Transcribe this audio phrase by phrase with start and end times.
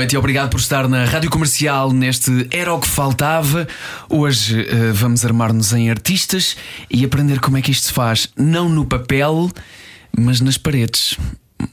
[0.00, 3.68] Noite e obrigado por estar na Rádio Comercial neste Era o que Faltava.
[4.08, 6.56] Hoje eh, vamos armar-nos em artistas
[6.88, 9.50] e aprender como é que isto se faz, não no papel,
[10.18, 11.18] mas nas paredes.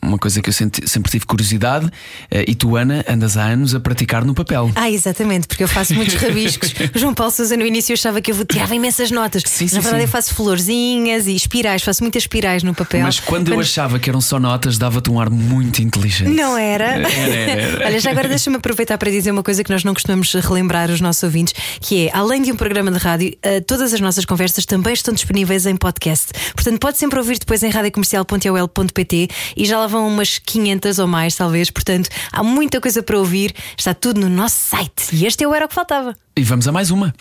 [0.02, 1.90] Uma coisa que eu senti- sempre tive curiosidade,
[2.32, 4.72] eh, e tu, Ana, andas há anos a praticar no papel.
[4.76, 6.74] Ah, exatamente, porque eu faço muitos rabiscos.
[6.96, 9.44] O João Paulo Sousa no início achava que eu tirava imensas notas.
[9.46, 10.02] Sim, Na sim, verdade, sim.
[10.04, 13.02] eu faço florzinhas e espirais, faço muitas espirais no papel.
[13.04, 16.30] Mas quando eu achava que eram só notas, dava-te um ar muito inteligente.
[16.30, 16.86] Não era.
[16.86, 17.86] Era, era, era.
[17.88, 21.02] Olha, já agora deixa-me aproveitar para dizer uma coisa que nós não costumamos relembrar os
[21.02, 24.66] nossos ouvintes, que é, além de um programa de rádio, eh, todas as nossas conversas
[24.66, 26.28] também estão disponíveis em podcast.
[26.56, 31.36] Portanto, pode sempre ouvir depois em radiocomercial.ol.pt e já lá vão umas 500 ou mais,
[31.36, 31.70] talvez.
[31.70, 35.14] Portanto, há muita coisa para ouvir, está tudo no nosso site.
[35.14, 36.16] E este eu era o que faltava.
[36.36, 37.14] E vamos a mais uma.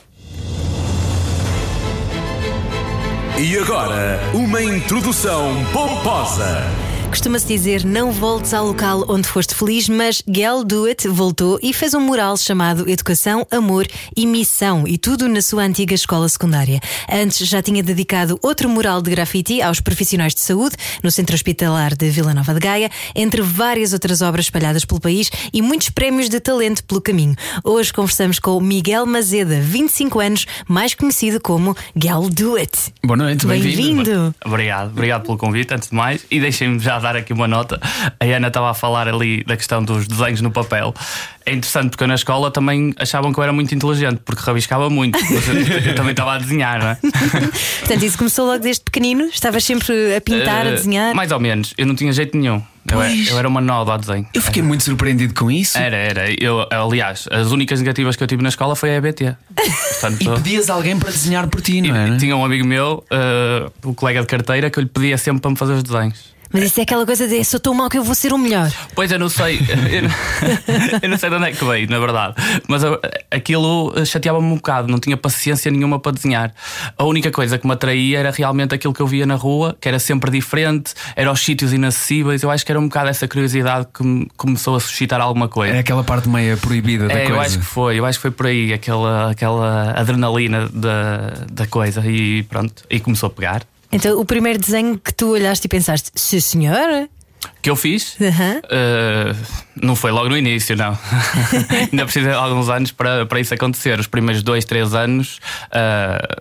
[3.39, 6.86] E agora, uma introdução pomposa.
[7.09, 11.73] Costuma-se dizer não voltes ao local onde foste feliz, mas Gel Do It voltou e
[11.73, 16.81] fez um mural chamado Educação, Amor e Missão, e tudo na sua antiga escola secundária.
[17.11, 21.95] Antes já tinha dedicado outro mural de grafite aos profissionais de saúde no Centro Hospitalar
[21.95, 26.29] de Vila Nova de Gaia, entre várias outras obras espalhadas pelo país e muitos prémios
[26.29, 27.37] de talento pelo caminho.
[27.65, 32.93] Hoje conversamos com Miguel Mazeda, 25 anos, mais conhecido como Gel Do It.
[33.03, 33.77] Boa noite, bem-vindo.
[33.77, 34.35] Bem-vindo!
[34.45, 36.27] Obrigado, obrigado pelo convite, antes de mais.
[36.31, 37.81] E deixem-me já dar aqui uma nota.
[38.19, 40.95] A Ana estava a falar ali da questão dos desenhos no papel.
[41.45, 44.91] É interessante porque eu na escola também achavam que eu era muito inteligente, porque rabiscava
[44.91, 45.17] muito.
[45.19, 46.97] Mas eu, também estava a desenhar, não é?
[47.81, 49.25] Portanto, isso começou logo desde pequenino?
[49.27, 51.15] Estavas sempre a pintar, a Eh, desenhar?
[51.15, 52.61] Mais ou menos, eu não tinha jeito nenhum.
[52.91, 54.27] Eu, era- eu era uma nódoa ao desenho.
[54.33, 55.77] Eu fiquei muito surpreendido com isso.
[55.77, 56.25] Era, era.
[56.43, 59.37] Eu, aliás, as únicas negativas que eu tive na escola foi a EBT.
[59.55, 62.17] Portanto, E pedias alguém para desenhar por ti, não é?
[62.17, 63.05] tinha um amigo meu,
[63.85, 66.36] o colega de carteira, que eu lhe pedia sempre para me fazer os desenhos.
[66.53, 68.71] Mas isso é aquela coisa de sou tão mau que eu vou ser o melhor.
[68.95, 69.59] Pois eu não sei,
[69.91, 70.11] eu não,
[71.03, 72.35] eu não sei de onde é que veio, na verdade.
[72.69, 76.53] Mas eu- aquilo chateava-me um bocado, não tinha paciência nenhuma para desenhar.
[76.97, 79.89] A única coisa que me atraía era realmente aquilo que eu via na rua, que
[79.89, 82.43] era sempre diferente, era os sítios inacessíveis.
[82.43, 85.75] Eu acho que era um bocado essa curiosidade que me começou a suscitar alguma coisa.
[85.77, 87.33] É aquela parte meia proibida da É, coisa.
[87.33, 91.67] eu acho que foi, eu acho que foi por aí aquela, aquela adrenalina da, da
[91.67, 93.63] coisa e pronto, e começou a pegar.
[93.97, 97.09] Então, o primeiro desenho que tu olhaste e pensaste, sim senhor,
[97.63, 99.35] que eu fiz eh,
[99.81, 100.99] não foi logo no início, não.
[101.91, 103.99] Ainda precisei de alguns anos para, para isso acontecer.
[103.99, 105.41] Os primeiros dois, três anos.
[105.71, 106.41] eh,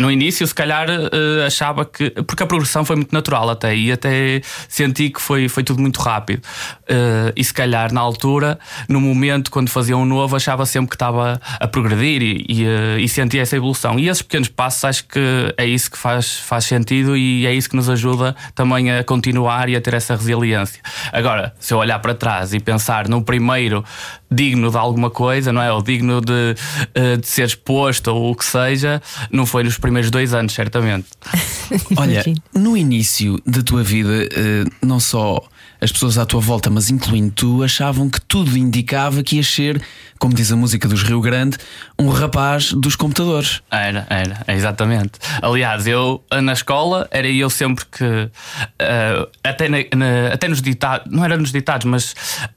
[0.00, 2.10] no início, se calhar, eh, achava que.
[2.10, 6.00] Porque a progressão foi muito natural até, e até senti que foi, foi tudo muito
[6.00, 6.42] rápido.
[6.88, 8.58] Eh, e se calhar, na altura,
[8.88, 13.00] no momento, quando fazia um novo, achava sempre que estava a progredir e, e, eh,
[13.00, 13.98] e sentia essa evolução.
[13.98, 17.68] E esses pequenos passos, acho que é isso que faz, faz sentido e é isso
[17.68, 20.80] que nos ajuda também a continuar e a ter essa resiliência.
[21.12, 23.84] Agora, se eu olhar para trás e pensar no primeiro
[24.30, 25.72] digno de alguma coisa, não é?
[25.72, 26.54] Ou digno de,
[26.94, 31.06] eh, de ser exposto ou o que seja, não foi nos primeiros dois anos, certamente.
[31.96, 35.40] Olha, no início da tua vida, eh, não só
[35.80, 39.82] as pessoas à tua volta, mas incluindo tu, achavam que tudo indicava que ias ser,
[40.18, 41.56] como diz a música dos Rio Grande,
[41.98, 43.60] um rapaz dos computadores.
[43.70, 45.12] Era, era, exatamente.
[45.42, 48.30] Aliás, eu na escola era eu sempre que
[48.78, 52.14] eh, até, na- na- até nos ditados, não era nos ditados, mas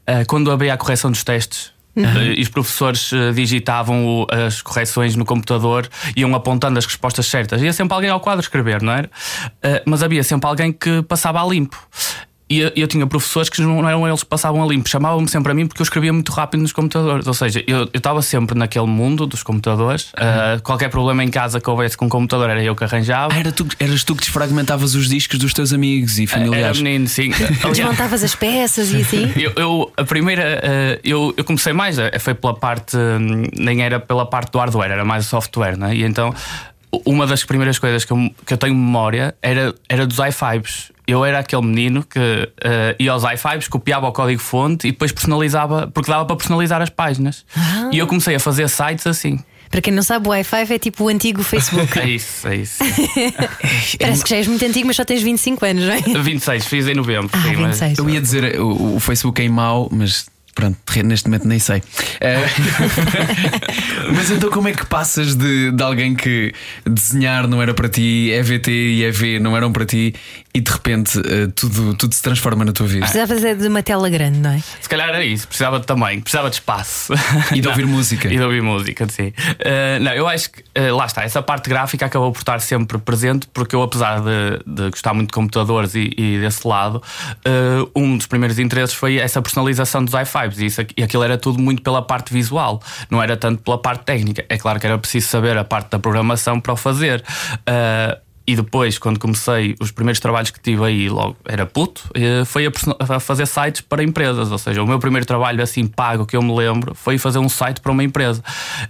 [0.08, 1.72] eh, quando havia a correção dos testes.
[1.98, 7.62] eh, E os professores digitavam as correções no computador iam apontando as respostas certas.
[7.62, 9.10] Ia sempre alguém ao quadro escrever, não era?
[9.86, 11.78] Mas havia sempre alguém que passava a limpo.
[12.50, 15.52] E eu, eu tinha professores que não eram eles que passavam a limpo, chamavam-me sempre
[15.52, 17.28] a mim porque eu escrevia muito rápido nos computadores.
[17.28, 20.12] Ou seja, eu eu estava sempre naquele mundo dos computadores.
[20.14, 23.34] Uh, qualquer problema em casa que houvesse com o computador era eu que arranjava.
[23.34, 26.82] Ah, era tu, eras tu que desfragmentavas os discos dos teus amigos e Era familiares.
[26.82, 27.30] menino, sim.
[27.72, 29.32] Desmontavas as peças e assim.
[29.40, 34.00] eu, eu- a primeira, uh, eu, eu comecei mais, foi pela parte, hum, nem era
[34.00, 35.96] pela parte do hardware, era mais o software, né?
[35.96, 36.34] E então,
[37.06, 40.92] uma das primeiras coisas que eu, que eu tenho memória era, era dos i5s.
[41.10, 45.88] Eu era aquele menino que uh, ia aos i5s, copiava o código-fonte e depois personalizava,
[45.88, 47.44] porque dava para personalizar as páginas.
[47.92, 49.40] E eu comecei a fazer sites assim.
[49.72, 51.98] Para quem não sabe, o Wi-Fi é tipo o antigo Facebook.
[52.00, 52.84] É isso, é isso.
[54.00, 56.02] Parece que já és muito antigo, mas só tens 25 anos, não é?
[56.22, 57.30] 26, fiz em novembro.
[57.34, 57.98] Ah, sim, mas- 26.
[57.98, 61.82] Eu ia dizer o, o Facebook é mau, mas pronto, neste momento nem sei.
[62.20, 62.44] Eh,
[64.14, 66.54] mas então, como é que passas de, de alguém que
[66.86, 70.14] desenhar não era para ti, EVT e EV não eram para ti
[70.60, 73.00] e de repente eh, tudo, tudo se transforma na tua vida?
[73.00, 74.60] Precisavas é de uma tela grande, não é?
[74.82, 77.14] Se calhar era isso, precisava de tamanho, precisava de espaço.
[77.56, 78.28] E de ouvir música.
[78.28, 79.28] E de ouvir música, sim.
[79.30, 82.98] Uh, não, eu acho que uh, lá está, essa parte gráfica acabou por estar sempre
[82.98, 87.92] presente, porque eu, apesar de, de gostar muito de computadores e, e desse lado, uh,
[87.96, 91.60] um dos primeiros interesses foi essa personalização dos i5s e, isso, e aquilo era tudo
[91.60, 94.46] muito pela parte visual, não era tanto pela parte técnica.
[94.50, 97.24] É claro que era preciso saber a parte da programação para o fazer.
[97.62, 102.10] Uh, e depois, quando comecei, os primeiros trabalhos que tive aí, logo era puto,
[102.48, 102.72] foi a,
[103.16, 104.52] a fazer sites para empresas.
[104.52, 107.48] Ou seja, o meu primeiro trabalho assim pago que eu me lembro foi fazer um
[107.48, 108.44] site para uma empresa.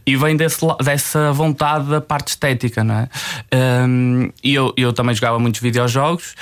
[0.05, 3.09] E vem desse, dessa vontade da parte estética, não é?
[3.85, 6.35] Hum, E eu, eu também jogava muitos videojogos.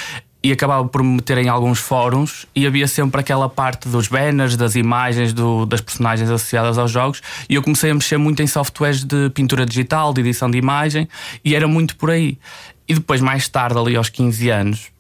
[0.44, 4.56] E acabava por me meter em alguns fóruns e havia sempre aquela parte dos banners,
[4.56, 7.22] das imagens, do- das personagens associadas aos jogos.
[7.50, 11.10] E eu comecei a mexer muito em softwares de pintura digital, de edição de imagem,
[11.44, 12.38] e era muito por aí.
[12.88, 14.92] E depois, mais tarde, ali aos 15 anos,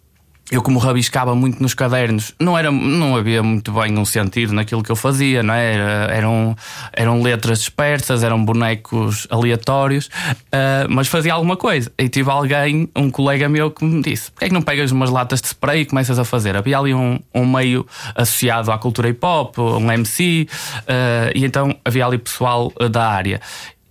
[0.49, 4.81] eu como rabiscava muito nos cadernos, não, era, não havia muito bem um sentido naquilo
[4.81, 5.73] que eu fazia, não é?
[5.73, 6.55] Era- eram,
[6.93, 10.09] eram letras dispersas, eram bonecos aleatórios,
[10.51, 11.91] ah, mas fazia alguma coisa.
[11.97, 15.09] E tive alguém, um colega meu, que me disse: porquê é que não pegas umas
[15.09, 16.55] latas de spray e começas a fazer?
[16.55, 17.85] Havia ali um, um meio
[18.15, 20.47] associado à cultura hip hop, um MC,
[20.87, 23.41] ah, e então havia ali pessoal ah, da área.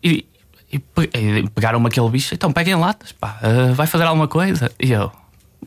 [0.03, 0.25] E,
[0.73, 1.11] e pe-
[1.55, 4.71] pegaram-me aquele bicho, então peguem latas, pá, ah, vai fazer alguma coisa?
[4.81, 5.11] E eu,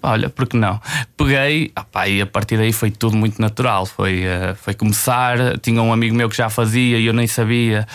[0.04, 0.80] olha, porque não?
[1.18, 3.86] Peguei, ah, pá, e a partir daí foi tudo muito natural.
[3.86, 5.58] Foi, ah, foi começar.
[5.60, 7.88] Tinha um amigo meu que já fazia e eu nem sabia.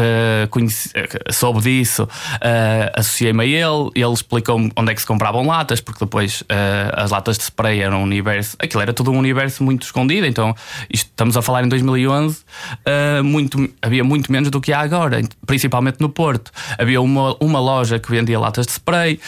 [0.00, 0.90] Ah, conheci-
[1.30, 2.08] soube disso,
[2.40, 7.02] ah, associei-me a ele, ele explicou-me onde é que se compravam latas, porque depois ah,
[7.04, 10.26] as latas de spray eram um universo, aquilo era tudo um universo muito escondido.
[10.26, 10.54] Então,
[10.92, 12.38] isto, estamos a falar em 2011,
[12.86, 16.50] ah, muito, havia muito menos do que há agora, principalmente no Porto.
[16.78, 19.20] Havia uma, uma loja que vendia latas de spray,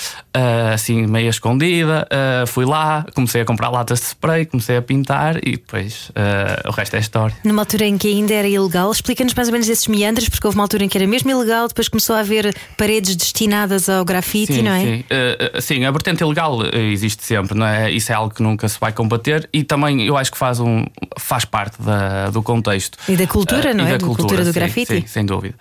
[0.73, 2.09] assim, meia escondida.
[2.47, 6.11] fui lá, comecei a comprar latas de spray, comecei a pintar e depois
[6.67, 7.37] o resto é história.
[7.45, 10.57] Numa altura em que ainda era ilegal, explica-nos mais ou menos esses meandros, porque houve
[10.57, 14.55] uma altura em que era mesmo ilegal, depois começou a haver paredes destinadas ao grafite,
[14.55, 14.81] Sim, não é?
[14.81, 15.05] sim.
[15.57, 17.91] Uh, sim, a vertente ilegal uh, existe sempre, não é?
[17.91, 20.85] Isso é algo que nunca se vai combater e também eu acho que faz, um,
[21.19, 22.99] faz parte da- do contexto.
[23.09, 23.93] E da cultura, Uh, não é?
[23.93, 24.87] da Da cultura do sim, grafite.
[25.01, 25.55] Sim, sem dúvida.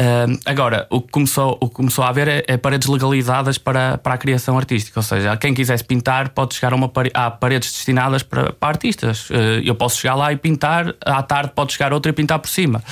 [0.00, 3.98] Uh, agora, o que começou, o que começou a haver é, é paredes legalizadas para,
[3.98, 7.30] para a criação artística, ou seja, quem quisesse pintar pode chegar a uma pare há
[7.30, 9.28] paredes destinadas para, para artistas.
[9.64, 12.82] Eu posso chegar lá e pintar, à tarde pode chegar outra e pintar por cima.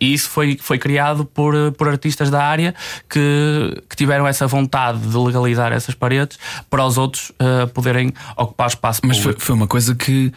[0.00, 2.74] E isso foi, foi criado por, por artistas da área
[3.08, 6.38] que, que tiveram essa vontade de legalizar essas paredes
[6.68, 9.42] para os outros uh, poderem ocupar espaço Mas foi, público.
[9.42, 10.32] foi uma coisa que,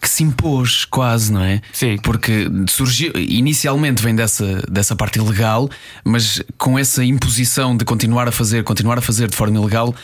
[0.00, 1.60] que se impôs quase, não é?
[1.72, 1.96] Sim.
[2.02, 5.68] Porque surgiu, inicialmente vem dessa, dessa parte ilegal,
[6.04, 9.94] mas com essa imposição de continuar a fazer, continuar a fazer de forma ilegal.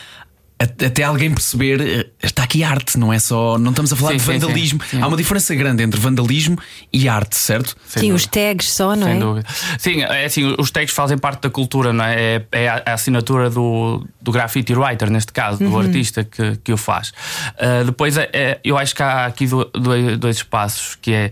[0.85, 3.57] Até alguém perceber, eh, está aqui arte, não é só.
[3.57, 4.81] Não estamos a falar Sim, de vandalismo.
[4.83, 5.01] sim, sim.
[5.01, 6.57] Há uma diferença grande entre vandalismo
[6.93, 7.75] e arte, certo?
[7.87, 8.15] Sem Sim, dúvida.
[8.15, 9.19] os tags só, não Sem é?
[9.19, 9.47] dúvida.
[9.79, 12.35] Sim, é assim, os tags fazem parte da cultura, não é?
[12.35, 16.77] É, é a, assinatura do, do graffiti writer, neste caso, do artista que, que o
[16.77, 17.11] faz.
[17.57, 21.31] Ah, depois, é, é- eu acho que há aqui do- dois, dois espaços que é.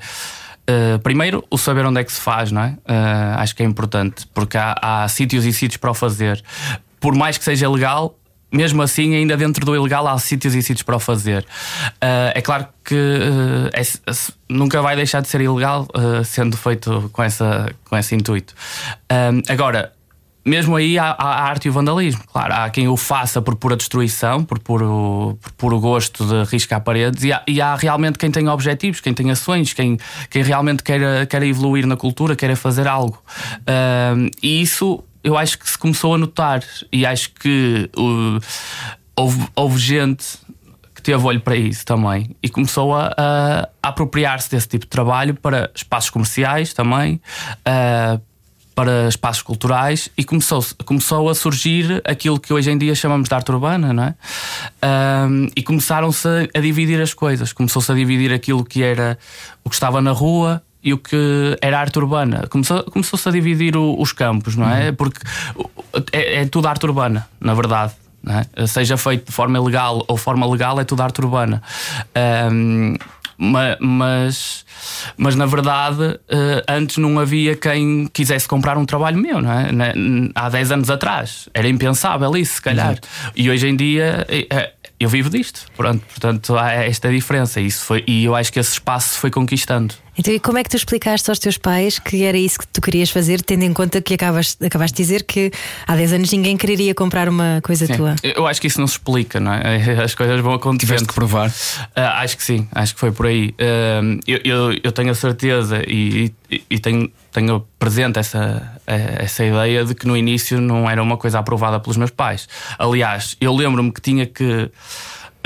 [0.68, 2.76] ah, primeiro, o saber onde é que se faz, não é?
[2.88, 6.44] Ah, acho que é importante, porque há, há sítios e sítios para o fazer.
[7.00, 8.19] Por mais que seja legal,
[8.52, 11.46] mesmo assim, ainda dentro do ilegal, há sítios e sítios para o fazer.
[12.02, 14.14] Ah, é claro que ah, é-
[14.50, 18.54] nunca vai deixar de ser ilegal ah, sendo feito com, essa, com esse intuito.
[19.48, 19.92] Agora,
[20.46, 22.24] mesmo aí há, há arte e o vandalismo.
[22.32, 26.82] Claro, há quem o faça por pura destruição, por puro, por puro gosto de riscar
[26.82, 29.98] paredes, e há, e há realmente quem tem objetivos, quem tem ações, quem,
[30.30, 33.22] quem realmente queira, queira evoluir na cultura, queira fazer algo.
[34.42, 38.40] E isso eu acho que se começou a notar, e acho que uh,
[39.16, 40.26] houve, houve gente
[40.96, 44.90] que teve olho para isso também e começou a, a- a apropriar-se desse tipo de
[44.90, 47.22] trabalho para espaços comerciais também,
[47.66, 48.20] ah,
[48.76, 53.36] para espaços culturais e começou, começou a surgir aquilo que hoje em dia chamamos de
[53.36, 54.16] arte urbana, não é?
[54.82, 59.18] Ahm, e começaram-se a dividir as coisas, começou-se a dividir aquilo que era
[59.64, 60.62] o que estava na rua.
[60.84, 64.92] E o que era arte urbana começou- começou-se a dividir o- os campos, não é?
[64.94, 65.20] Porque
[65.56, 65.70] o-
[66.14, 67.94] é, é tudo arte urbana, na verdade
[68.56, 68.66] é?
[68.68, 71.62] seja feito de forma ilegal ou forma legal, é tudo arte urbana.
[73.42, 74.66] Ma- mas,
[75.16, 79.70] mas na verdade, eh, antes não havia quem quisesse comprar um trabalho meu, não é?
[80.36, 82.98] Há 10 anos atrás era impensável isso, se calhar.
[83.38, 84.28] E hoje em dia.
[85.00, 85.66] Eu vivo disto.
[85.78, 87.62] Pronto, portanto, há esta diferença.
[87.62, 89.96] Isso foi, e eu acho que esse espaço se foi conquistando.
[90.18, 92.82] Então, e como é que tu explicaste aos teus pais que era isso que tu
[92.82, 95.50] querias fazer, tendo em conta que acabas, acabaste de dizer que
[95.88, 97.96] há 10 anos ninguém quereria comprar uma coisa Sim.
[97.96, 98.16] tua?
[98.22, 100.02] Eu acho que isso não se explica, não é?
[100.04, 100.90] As coisas vão acontecendo.
[100.90, 101.50] Tiveste que provar.
[101.96, 103.56] Ah, acho que sim, acho que foi por aí.
[103.58, 108.79] Ah, eu, eu, eu tenho a certeza e, e, e tenho, tenho presente essa,
[109.20, 112.48] essa ideia de que no início não era uma coisa aprovada pelos meus pais.
[112.78, 114.70] Aliás, eu lembro-me que tinha que.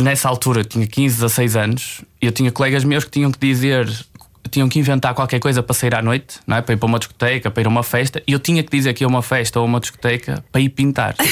[0.02, 3.38] Nessa altura, eu tinha 15, 16 anos, e eu tinha colegas meus que tinham que
[3.38, 3.88] dizer
[4.54, 6.62] tinham que inventar qualquer coisa para sair à noite, não é?
[6.62, 8.94] para ir para uma discoteca, para ir a uma festa, e eu tinha que dizer
[8.94, 11.16] que ia a uma festa ou a uma discoteca para ir pintar.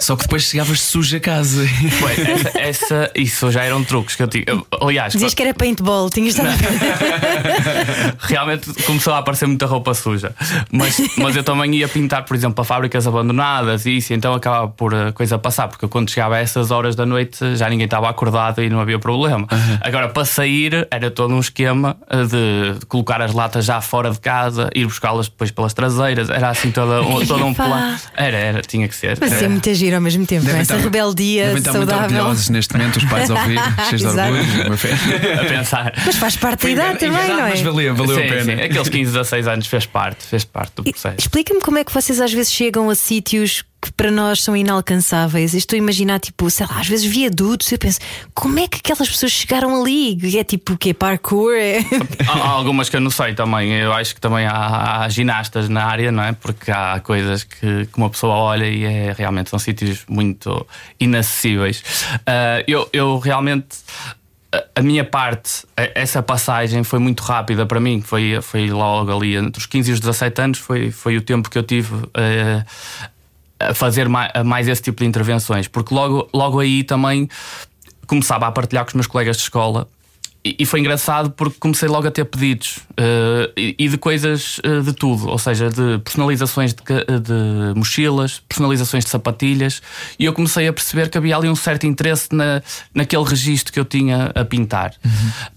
[0.00, 1.64] Só que depois chegavas sujo a casa.
[2.00, 4.44] Pois, essa, essa- isso já eram truques que eu tinha.
[4.46, 6.50] Eu, Aliás, Dizias que era paintball, tinhas estado
[8.20, 10.34] realmente começou a aparecer muita roupa suja.
[10.70, 14.68] Mas, mas eu também ia pintar, por exemplo, para fábricas abandonadas e isso, então acabava
[14.68, 18.08] por a coisa passar, porque quando chegava a essas horas da noite já ninguém estava
[18.08, 19.46] acordado e não havia problema.
[19.80, 24.18] Agora, para sair, era todo um esquema de, de colocar as latas já fora de
[24.20, 27.96] casa, ir buscá-las depois pelas traseiras, era assim toda, um- todo um plano.
[28.16, 29.16] Era, era, tinha que ser.
[29.20, 32.02] Mas é Era- muito giro ao mesmo tempo, Devem essa estar- rebeldia Devem muito saudável.
[32.18, 33.58] orgulhosos neste momento, os pais a ouvir,
[33.90, 35.40] cheios de orgulho.
[35.40, 35.92] A pensar.
[36.04, 37.50] Mas faz parte da idade também, não é?
[37.50, 38.44] Mas valeu, valeu sim, a pena.
[38.44, 41.16] sim, aqueles 15, 16 anos fez parte, fez parte do processo.
[41.18, 45.52] Explica-me como é que vocês às vezes chegam a sítios que para nós são inalcançáveis.
[45.52, 47.70] Eu Estou a imaginar, tipo, sei lá, às vezes viadutos.
[47.70, 47.98] Eu penso,
[48.34, 50.18] como é que aquelas pessoas chegaram ali?
[50.38, 50.94] É tipo o quê?
[50.94, 51.52] Parkour?
[51.54, 51.80] É...
[52.26, 53.72] Há algumas que eu não sei também.
[53.72, 56.32] Eu acho que também há, há ginastas na área, não é?
[56.32, 60.66] Porque há coisas que, que uma pessoa olha e é, realmente são sítios muito
[60.98, 61.82] inacessíveis.
[62.26, 63.76] Ah, eu, eu realmente.
[64.74, 68.00] a- minha parte, essa passagem foi muito rápida para mim.
[68.00, 70.58] Foi, foi logo ali entre os 15 e os 17 anos.
[70.58, 72.64] Foi, foi o tempo que eu tive eh,
[73.58, 75.68] a fazer mais, mais esse tipo de intervenções.
[75.68, 77.28] Porque logo, logo aí também
[78.06, 79.86] começava a partilhar com os meus colegas de escola.
[80.46, 84.60] E e foi engraçado porque comecei logo a ter pedidos eh, e e de coisas
[84.62, 89.80] eh, de tudo, ou seja, de personalizações de, de mochilas, personalizações de sapatilhas,
[90.18, 92.60] e eu comecei a perceber que havia ali um certo interesse na,
[92.94, 94.92] naquele registro que eu tinha a pintar.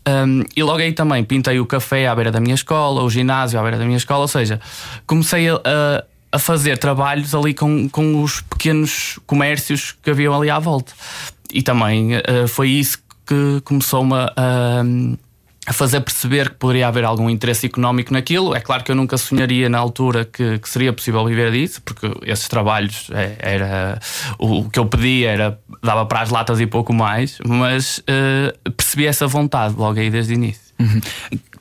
[0.08, 3.60] Um, e logo aí também pintei o café à beira da minha escola, o ginásio
[3.60, 4.58] à beira da minha escola, ou seja,
[5.06, 10.50] comecei a, a- a fazer trabalhos ali com, com os pequenos comércios que haviam ali
[10.50, 10.94] à volta.
[11.54, 14.84] E também eh, foi isso que começou-me a,
[15.66, 18.54] a fazer perceber que poderia haver algum interesse económico naquilo.
[18.56, 22.10] É claro que eu nunca sonharia na altura que, que seria possível viver disso, porque
[22.24, 24.00] esses trabalhos é, era
[24.40, 28.54] o, o que eu pedia era dava para as latas e pouco mais, mas eh,
[28.76, 30.62] percebi essa vontade logo aí desde o início.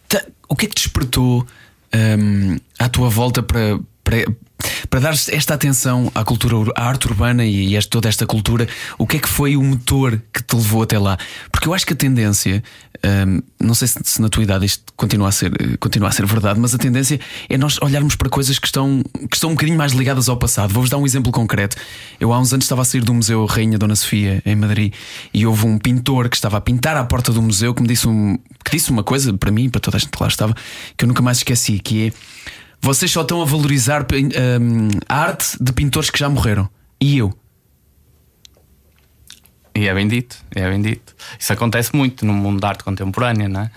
[0.09, 1.45] Ta- O que é que despertou
[2.19, 4.25] hum, à tua volta para, para,
[4.89, 8.69] para dar esta atenção à cultura, ur- à arte urbana e, esta- toda esta cultura?
[8.99, 11.19] O que é que foi o motor que te levou até lá?
[11.53, 12.63] Porque eu acho que a tendência,
[13.27, 16.25] hum, não sei se, se na tua idade isto continua a, ser, continua a ser
[16.27, 19.77] verdade, mas a tendência é nós olharmos para coisas que estão, que estão um bocadinho
[19.79, 20.73] mais ligadas ao passado.
[20.73, 21.77] Vou-vos dar um exemplo concreto.
[22.19, 24.93] Eu há uns anos estava a sair do Museu Rainha Dona Sofia, em Madrid,
[25.35, 28.09] e houve um pintor que estava a pintar à porta do museu que me disse,
[28.09, 30.55] um, que disse uma coisa para mim, para toda a gente que lá estava,
[30.97, 32.13] que eu nunca mais esqueci, que é
[32.81, 34.29] vocês só estão a valorizar pin-
[34.61, 36.69] hum, a arte de pintores que já morreram.
[37.01, 37.33] E eu.
[39.79, 41.15] E é bem dito, é bem dito.
[41.39, 43.71] Isso acontece muito no mundo da arte contemporânea, não é?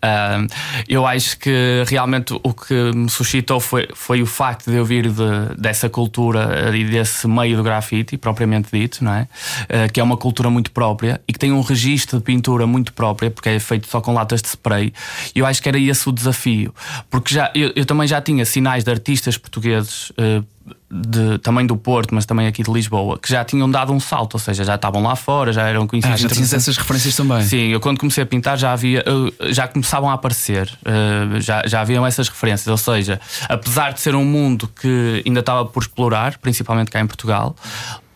[0.00, 0.46] Ah,
[0.88, 5.10] eu acho que realmente o que me suscitou foi, foi o facto de eu vir
[5.10, 9.28] de- dessa cultura e desse meio do grafite, propriamente dito, não é?
[9.68, 12.94] Ah, que é uma cultura muito própria e que tem um registro de pintura muito
[12.94, 14.90] própria, porque é feito só com latas de spray.
[15.34, 16.74] E eu acho que era esse o desafio,
[17.10, 20.12] porque já, eu, eu também já tinha sinais de artistas portugueses.
[20.16, 20.42] ah,
[20.90, 24.34] de- também do Porto, mas também aqui de Lisboa, que já tinham dado um salto,
[24.34, 26.20] ou seja, já estavam lá fora, já eram Ah, conhecidos.
[26.20, 27.42] já tinhas essas referências também.
[27.42, 29.02] Sim, eu quando comecei a pintar já havia,
[29.40, 32.68] eh, já começavam a aparecer, eh, já, já haviam essas referências.
[32.68, 37.06] Ou seja, apesar de ser um mundo que ainda estava por explorar, principalmente cá em
[37.06, 37.56] Portugal,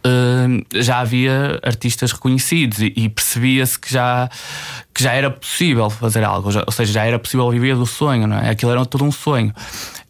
[0.05, 4.29] eh, já havia artistas reconhecidos e, percebia-se que já,
[4.95, 8.37] que já era possível fazer algo, ou seja, já era possível viver do sonho, não
[8.38, 8.50] é?
[8.50, 9.53] Aquilo era todo um sonho.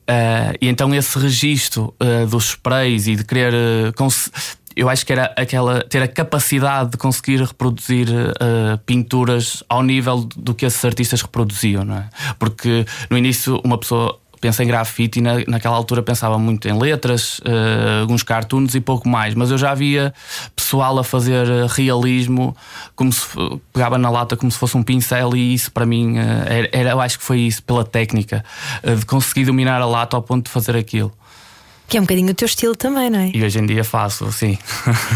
[0.09, 4.31] Eh, e então esse registro eh, dos sprays e de querer cons-
[4.77, 8.09] eu acho que era aquela ter a capacidade de conseguir reproduzir
[8.85, 12.09] pinturas ao nível do que esses artistas reproduziam, não é?
[12.39, 16.79] Porque no início uma pessoa pensa em grafite e na, naquela altura pensava muito em
[16.79, 20.15] letras, eh, alguns cartoons e pouco mais, mas eu já via
[20.55, 22.57] pessoal a fazer eh, realismo
[22.95, 23.27] como se
[23.73, 26.91] pegava na lata como se fosse um pincel e isso para mim eh, era, era-
[26.91, 28.45] eu acho que foi isso pela técnica
[28.85, 31.13] eh, de conseguir dominar a lata ao ponto de fazer aquilo.
[31.89, 33.31] Que é um bocadinho o teu estilo também, não é?
[33.35, 34.57] E hoje em dia faço, sim.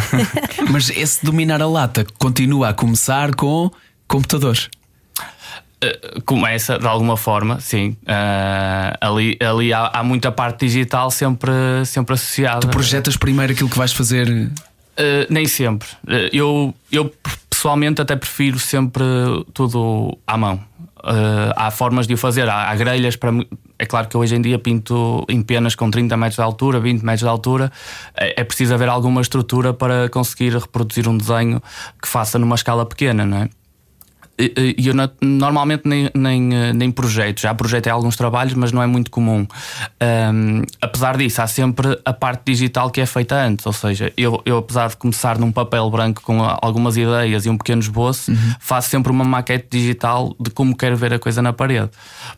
[0.70, 3.70] Mas esse dominar a lata continua a começar com
[4.08, 4.68] computadores.
[5.82, 7.96] Uh, começa de alguma forma, sim.
[8.02, 11.50] Uh, ali ali há, há, muita parte digital sempre,
[11.86, 12.60] sempre associada.
[12.60, 14.28] Tu projetas primeiro aquilo que vais fazer?
[14.28, 14.50] Uh,
[15.30, 15.88] nem sempre.
[16.34, 17.10] eu, eu
[17.48, 19.02] pessoalmente até prefiro sempre
[19.54, 20.60] tudo à mão.
[21.56, 23.32] há formas de o fazer, há, há grelhas para.
[23.78, 27.00] É claro que hoje em dia pinto em penas com 30 metros de altura, 20
[27.02, 27.72] metros de altura.
[28.14, 31.62] É, é preciso haver alguma estrutura para conseguir reproduzir um desenho
[32.02, 33.48] que faça numa escala pequena, não é?
[34.40, 38.86] E eu normalmente nem, nem, eh, nem projeto, já projetei alguns trabalhos, mas não é
[38.86, 39.46] muito comum.
[40.02, 44.40] Um, apesar disso, há sempre a parte digital que é feita antes, ou seja, eu,
[44.46, 48.54] eu apesar de começar num papel branco com algumas ideias e um pequeno esboço, uhum.
[48.58, 51.90] faço sempre uma maquete digital de como quero ver a coisa na parede.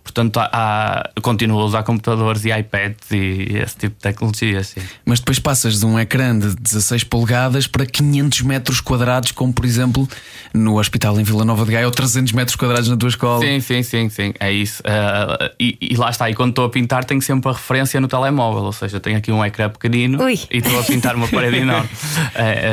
[0.02, 4.64] Portanto, há, há, continuo a usar computadores e iPads e esse tipo de tecnologia.
[4.64, 4.80] Sim.
[5.04, 9.64] Mas depois passas de um ecrã de 16 polegadas para 500 metros quadrados, como por
[9.64, 10.08] exemplo
[10.52, 13.44] no Hospital em Vila Nova de Gaia 300 metros quadrados na tua escola.
[13.44, 14.34] Sim, sim, sim, sim.
[14.40, 14.82] É isso.
[14.82, 16.28] Uh, e, e, lá está.
[16.28, 18.64] E quando estou a pintar, tenho sempre a referência no telemóvel.
[18.64, 20.38] Ou seja, tenho aqui um ecrã pequenino Ui.
[20.50, 21.88] e estou a pintar uma parede enorme.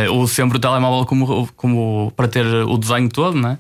[0.10, 3.58] Uh, uso sempre o telemóvel como, como para ter o desenho todo, né?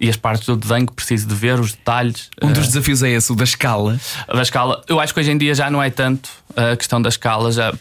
[0.00, 2.30] E as partes do desenho que preciso de ver, os detalhes.
[2.42, 3.98] Um dos desafios é esse, o da escala.
[4.32, 4.82] Da escala.
[4.88, 7.52] Eu acho que hoje em dia já não é tanto a questão da escala.
[7.52, 7.72] Já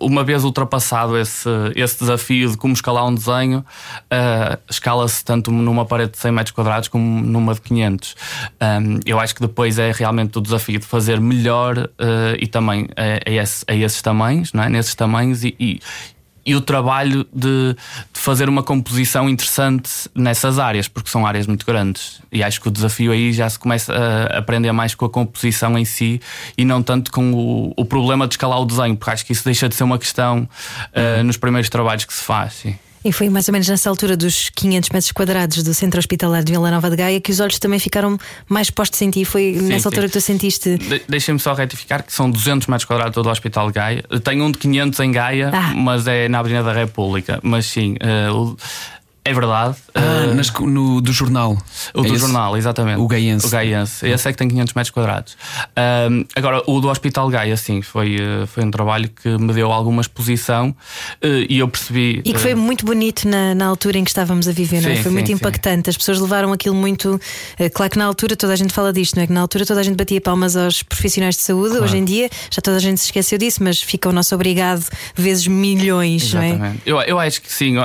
[0.00, 5.84] uma vez ultrapassado esse, esse desafio de como escalar um desenho, uh, escala-se tanto numa
[5.84, 8.16] parede de 100 metros quadrados como numa de 500.
[8.60, 12.88] Um, eu acho que depois é realmente o desafio de fazer melhor uh, e também
[12.96, 14.68] a, a, esse, a, esses tamanhos, não é?
[14.68, 15.80] nesses tamanhos e, e
[16.48, 17.76] e o trabalho de, de,
[18.14, 22.22] fazer uma composição interessante nessas áreas, porque são áreas muito grandes.
[22.32, 25.78] E acho que o desafio aí já se começa a aprender mais com a composição
[25.78, 26.22] em si
[26.56, 29.44] e não tanto com o, o problema de escalar o desenho, porque acho que isso
[29.44, 30.48] deixa de ser uma questão
[30.94, 32.54] uh, nos primeiros trabalhos que se faz.
[32.54, 32.78] Sim.
[33.04, 36.52] E foi mais ou menos nessa altura dos 500 metros quadrados do centro hospitalar de
[36.52, 39.24] Vila Nova de Gaia que os olhos também ficaram mais postos em ti.
[39.24, 39.88] Foi sim, nessa sim.
[39.88, 40.76] altura que tu sentiste.
[40.76, 44.04] De Deixem-me só retificar que são 200 metros quadrados todo o Hospital de Gaia.
[44.22, 45.74] Tenho um de 500 em Gaia, ah.
[45.74, 47.38] mas é na Avenida da República.
[47.42, 48.56] Mas sim, uh,
[49.28, 49.76] é verdade.
[49.94, 51.58] Ah, uh, nas, no, do jornal.
[51.94, 52.18] O é do esse?
[52.18, 52.98] jornal, exatamente.
[53.00, 53.46] O Gaiense.
[53.46, 54.06] O Gaiense.
[54.06, 55.32] Esse é que tem 500 metros quadrados.
[55.34, 59.70] Uh, agora, o do Hospital Gaia, sim, foi, uh, foi um trabalho que me deu
[59.70, 60.74] alguma exposição
[61.22, 62.22] e eu percebi.
[62.24, 64.94] E que foi muito bonito na, na altura em que estávamos a viver, não é?
[64.96, 65.86] Foi sim, muito impactante.
[65.86, 65.90] Sim.
[65.90, 67.20] As pessoas levaram aquilo muito.
[67.74, 69.26] claro que na altura toda a gente fala disto, não é?
[69.26, 71.70] Que na altura toda a gente batia palmas aos profissionais de saúde.
[71.70, 71.84] Claro.
[71.84, 74.84] Hoje em dia já toda a gente se esqueceu disso, mas fica o nosso obrigado
[75.14, 76.58] vezes milhões, Exatamente.
[76.58, 76.76] não é?
[76.86, 77.76] Eu, eu acho que sim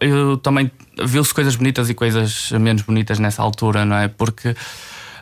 [0.00, 0.70] eu também
[1.04, 4.08] viu-se coisas bonitas e coisas menos bonitas nessa altura, não é?
[4.08, 4.54] Porque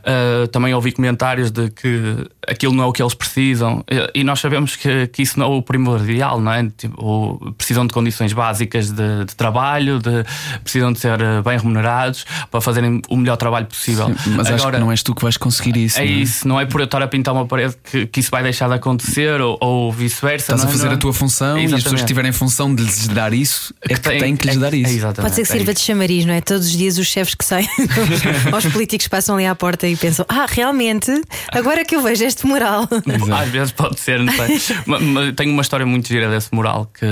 [0.00, 3.84] Uh, também ouvi comentários de que aquilo não é o que eles precisam
[4.14, 6.68] e, nós sabemos que, que isso não é o primordial, não é?
[6.76, 10.24] Tipo, precisam de condições básicas de, de, trabalho, de,
[10.62, 14.06] precisam de ser eh, bem remunerados para fazerem o melhor trabalho possível.
[14.06, 15.98] Sim, mas Agora, acho que não és tu que vais conseguir isso.
[15.98, 16.12] É, não é?
[16.12, 18.68] isso, não é por eu estar a pintar uma parede que, que isso vai deixar
[18.68, 20.52] de acontecer ou, ou vice-versa.
[20.52, 20.70] Estás a é?
[20.70, 23.74] fazer não, a tua função e as pessoas que tiverem função de lhes dar isso
[23.82, 25.06] é que, que têm que lhes dar isso.
[25.06, 26.40] É, Pode ser que sirva de chamariz, não é?
[26.40, 27.68] Todos os dias os chefes que saem,
[28.56, 31.10] os políticos passam ali à porta e pensam: ah, realmente,
[31.52, 32.88] agora que eu vejo este mural.
[33.32, 34.58] Às vezes pode ser, não sei.
[35.36, 37.06] Tenho uma história muito gira desse mural que,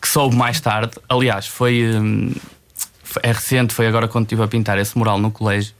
[0.00, 0.92] que soube mais tarde.
[1.08, 1.82] Aliás, foi.
[1.84, 2.32] Hum,
[3.22, 5.74] é recente, foi agora quando estive a pintar esse mural no colégio.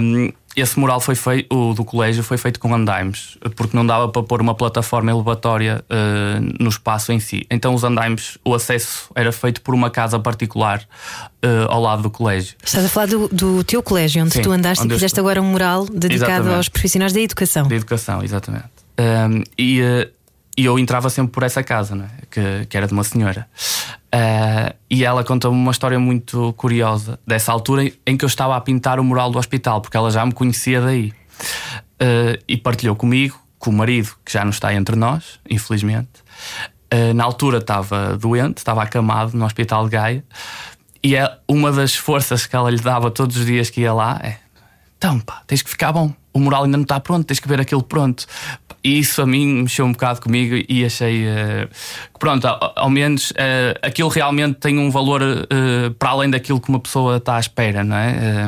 [0.00, 4.08] Um, esse mural foi feito, o do colégio foi feito com andaimes, porque não dava
[4.08, 7.46] para pôr uma plataforma elevatória uh, no espaço em si.
[7.50, 12.10] Então, os andaimes, o acesso era feito por uma casa particular uh, ao lado do
[12.10, 12.56] colégio.
[12.64, 15.42] Estás a falar do, do teu colégio, onde Sim, tu andaste onde e fizeste agora
[15.42, 16.56] um mural dedicado exatamente.
[16.56, 17.68] aos profissionais da educação.
[17.68, 18.64] Da educação, exatamente.
[18.98, 20.10] Um, e, uh,
[20.56, 22.08] eu entrava sempre por essa casa, né?
[22.30, 23.46] que, que era de uma senhora.
[24.06, 28.60] Uh, e ela conta-me uma história muito curiosa dessa altura em que eu estava a
[28.60, 31.12] pintar o mural do hospital, porque ela já me conhecia daí.
[32.00, 36.08] Uh, e partilhou comigo, com o marido, que já não está entre nós, infelizmente.
[36.92, 40.24] Uh, na altura estava doente, estava acamado no hospital de Gaia.
[41.02, 44.20] E é uma das forças que ela lhe dava todos os dias que ia lá
[44.22, 44.38] é:
[44.98, 46.12] então, pá, tens que ficar bom.
[46.32, 48.26] O mural ainda não está pronto, tens que ver aquilo pronto.
[48.82, 51.68] E isso a mim mexeu um bocado comigo e achei uh,
[52.12, 56.60] que, pronto, ao, ao menos uh, aquilo realmente tem um valor uh, para além daquilo
[56.60, 58.46] que uma pessoa está à espera, não é?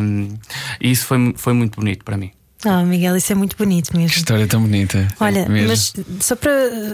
[0.81, 2.31] e isso foi, foi muito bonito para mim.
[2.65, 4.11] Ah, oh, Miguel, isso é muito bonito mesmo.
[4.11, 5.07] Que história tão bonita.
[5.21, 6.51] Olha, é mas só para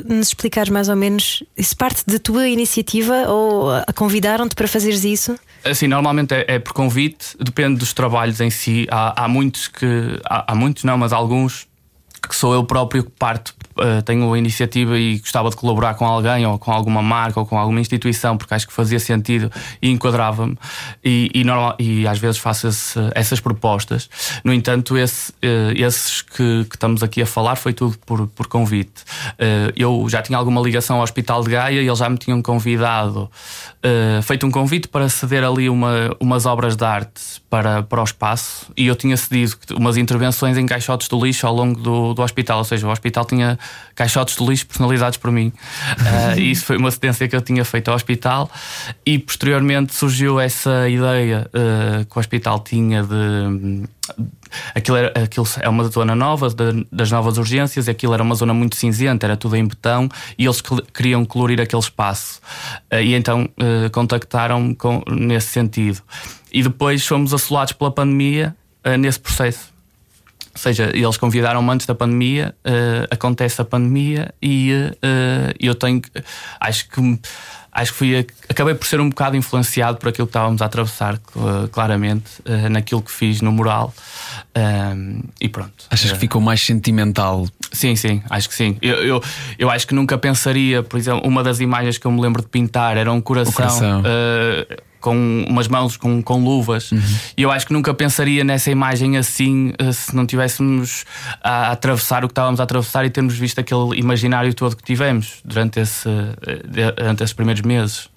[0.06, 5.04] nos explicar mais ou menos, isso parte da tua iniciativa ou a convidaram-te para fazeres
[5.04, 5.38] isso?
[5.64, 8.86] Assim, normalmente é, é, por convite, depende dos trabalhos em si.
[8.90, 10.20] Há, há muitos que.
[10.26, 11.66] Há, há muitos, não, mas alguns
[12.28, 16.06] que sou eu próprio que parto uh, tenho a iniciativa e gostava de colaborar com
[16.06, 19.90] alguém ou com alguma marca ou com alguma instituição porque acho que fazia sentido e
[19.90, 20.56] enquadrava-me
[21.04, 24.08] e, e, normal, e às vezes faço esse, essas propostas.
[24.42, 28.46] No entanto, esse, uh, esses que, que, estamos aqui a falar foi tudo por, por
[28.46, 29.02] convite.
[29.32, 32.40] Uh, eu já tinha alguma ligação ao Hospital de Gaia e eles já me tinham
[32.42, 33.30] convidado,
[34.22, 38.72] feito um convite para ceder ali uma, umas obras de arte para, para o espaço
[38.76, 42.58] e eu tinha cedido umas intervenções em caixotes do lixo ao longo do, do hospital,
[42.58, 43.58] ou seja, o hospital tinha
[43.94, 45.48] caixotes de lixo personalizados por mim.
[45.48, 48.50] Uh, e isso foi uma cedência que eu tinha feito ao hospital.
[49.04, 53.84] E posteriormente surgiu essa ideia uh, que o hospital tinha de.
[54.74, 58.34] Aquilo, era, aquilo é uma zona nova, de, das novas urgências, e aquilo era uma
[58.34, 60.62] zona muito cinzenta, era tudo em betão, e eles
[60.92, 62.40] queriam colorir aquele espaço.
[62.92, 63.48] Uh, e então
[63.92, 64.76] contactaram-me
[65.08, 66.02] nesse sentido.
[66.52, 68.54] E depois fomos assolados pela pandemia
[68.98, 69.72] nesse processo.
[70.52, 72.54] Ou seja, eles convidaram-me antes da pandemia,
[73.10, 74.70] acontece a pandemia e
[75.58, 76.00] eu tenho.
[76.60, 77.18] Acho que.
[77.74, 81.20] Acho que fui, acabei por ser um bocado influenciado por aquilo que estávamos a atravessar,
[81.72, 83.92] claramente, uh, naquilo que fiz no mural.
[85.40, 85.86] e pronto.
[85.90, 87.48] Achas que ficou mais sentimental?
[87.72, 88.76] Sim, sim, acho que sim.
[88.80, 89.22] Eu, eu,
[89.58, 92.48] eu, acho que nunca pensaria, por exemplo, uma das imagens que eu me lembro de
[92.48, 93.52] pintar era um coração.
[93.52, 94.02] coração
[95.04, 96.90] com umas mãos com, com luvas.
[96.90, 97.02] Uhum.
[97.36, 101.04] E eu acho que nunca pensaria nessa imagem assim eh, se não tivéssemos
[101.42, 105.42] a, atravessar o que estávamos a atravessar e termos visto aquele imaginário todo que tivemos
[105.44, 108.08] durante, esse, eh, durante esses primeiros meses.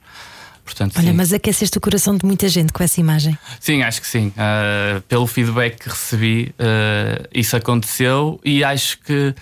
[0.68, 1.14] Portanto, Olha, sim.
[1.14, 3.38] mas aqueceste o coração de muita gente com essa imagem.
[3.58, 4.34] Sim, acho que sim.
[4.36, 9.34] Uh, pelo feedback que recebi, uh, isso aconteceu e acho que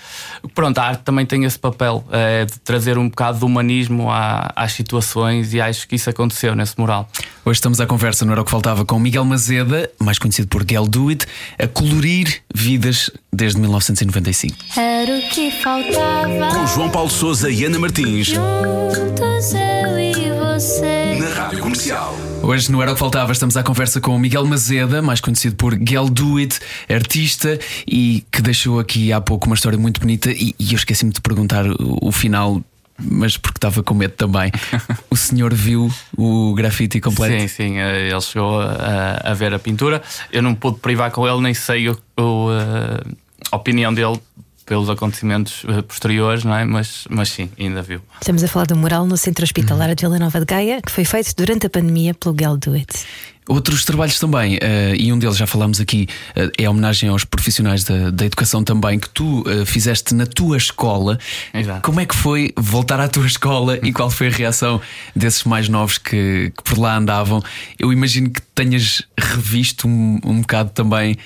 [0.54, 4.54] pronto, a arte também tem esse papel uh, de trazer um bocado de humanismo à,
[4.56, 7.10] às situações e acho que isso aconteceu nesse mural.
[7.44, 10.64] Hoje estamos à conversa, não era o que faltava, com Miguel Mazeda, mais conhecido por
[10.70, 11.26] Gel Do It,
[11.58, 14.56] a colorir vidas desde 1995.
[14.78, 16.50] Era o que faltava.
[16.54, 18.28] Com João Paulo Souza e Ana Martins.
[18.28, 21.15] Juntos eu e você.
[21.20, 22.14] Na Rádio Comercial.
[22.44, 25.56] Hoje no Era o que Faltava estamos à conversa com o Miguel Mazeda, mais conhecido
[25.56, 30.30] por Gel Do It, artista e que deixou aqui há pouco uma história muito bonita.
[30.32, 32.62] E, e eu esqueci-me de perguntar o, o final
[32.98, 34.52] mas porque estava com medo também.
[35.10, 37.40] o senhor viu o grafite completo?
[37.42, 40.02] Sim, sim, eh, ele chegou a, a, ver a pintura.
[40.32, 43.14] Eu não pude privar com ele, nem sei o, o, eh,
[43.52, 44.20] a opinião dele
[44.66, 46.66] pelos acontecimentos eh, posteriores, não é?
[46.66, 48.02] Mas, mas sim, ainda viu.
[48.20, 49.96] Estamos a falar do mural no Centro Hospitalar uhum.
[49.96, 53.06] de Vila Nova de Gaia, que foi feito durante a pandemia pelo Gal Do It.
[53.48, 54.60] Outros trabalhos também, uh,
[54.98, 58.64] e um deles já falámos aqui, uh, é a homenagem aos profissionais da, da educação
[58.64, 61.20] também, que tu uh, fizeste na tua escola.
[61.54, 61.82] Exato.
[61.82, 64.82] Como é que foi voltar à tua escola e qual foi a reação
[65.16, 67.44] desses mais novos que, que por lá andavam?
[67.78, 71.18] Eu imagino que tenhas revisto um, um bocado também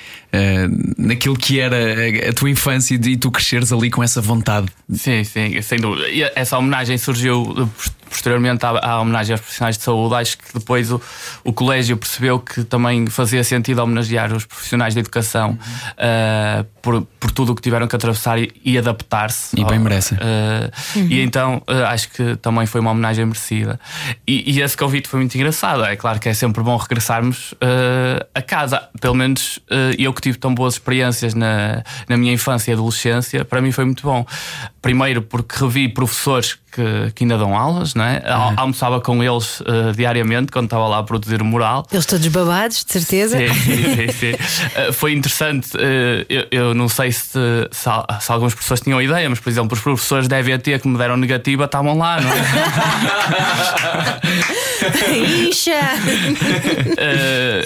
[0.98, 4.68] naquilo que era a, a tua infância e tu cresceres ali com essa vontade.
[4.92, 6.10] Sim, sim, sem dúvida.
[6.10, 7.70] E essa homenagem surgiu
[8.10, 11.02] posteriormente à, à, homenagem aos profissionais de saúde, acho que depois o,
[11.44, 15.56] o colégio percebeu que também fazia sentido homenagear os profissionais de educação uhum.
[15.58, 19.60] uh, por, por tudo o que tiveram que atravessar e, e adaptar-se.
[19.60, 20.16] E bem merece.
[20.16, 20.18] Uh,
[20.96, 21.08] uhum.
[21.10, 23.80] E então uh, acho que também foi uma homenagem merecida.
[24.28, 25.84] E, e, esse convite foi muito engraçado.
[25.86, 27.54] É claro que é sempre bom regressarmos
[28.34, 28.90] a casa.
[29.00, 29.60] Pelo menos
[29.98, 33.86] eu que tive tão boas experiências na, na minha infância e adolescência, para mim foi
[33.86, 34.26] muito bom.
[34.82, 38.24] Primeiro porque revi professores que, que ainda dão aulas, não é?
[38.26, 38.54] Uhum.
[38.58, 41.86] Almoçava com eles uh, diariamente quando estava lá a produzir o mural.
[41.92, 43.38] Eles todos babados, de certeza.
[43.38, 44.12] Sim, sim, sim.
[44.12, 44.34] sim.
[44.34, 45.76] Uh, foi interessante.
[45.76, 47.40] Uh, eu, eu, não sei se,
[47.72, 47.90] se,
[48.22, 51.18] se, algumas pessoas tinham ideia, mas por exemplo, os professores da EVT que me deram
[51.18, 52.40] negativa estavam lá, não é?
[55.50, 55.72] Ixa!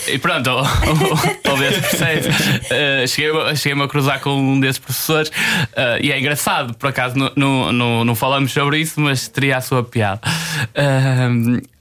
[0.08, 0.50] e pronto,
[1.44, 2.30] talvez percebe.
[3.08, 5.32] Cheguei-me cheguei a cruzar com um desses professores
[6.02, 7.03] e é engraçado, por acaso
[7.36, 10.22] não, não, não falamos sobre isso, mas teria a sua piada.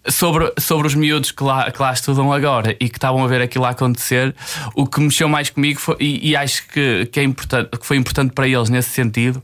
[0.09, 3.41] sobre, sobre os miúdos que lá, que lá estudam agora e que estavam a ver
[3.41, 4.35] aquilo a acontecer,
[4.75, 7.97] o que mexeu mais comigo foi, e, e, acho que, que, é importante, que foi
[7.97, 9.43] importante para eles nesse sentido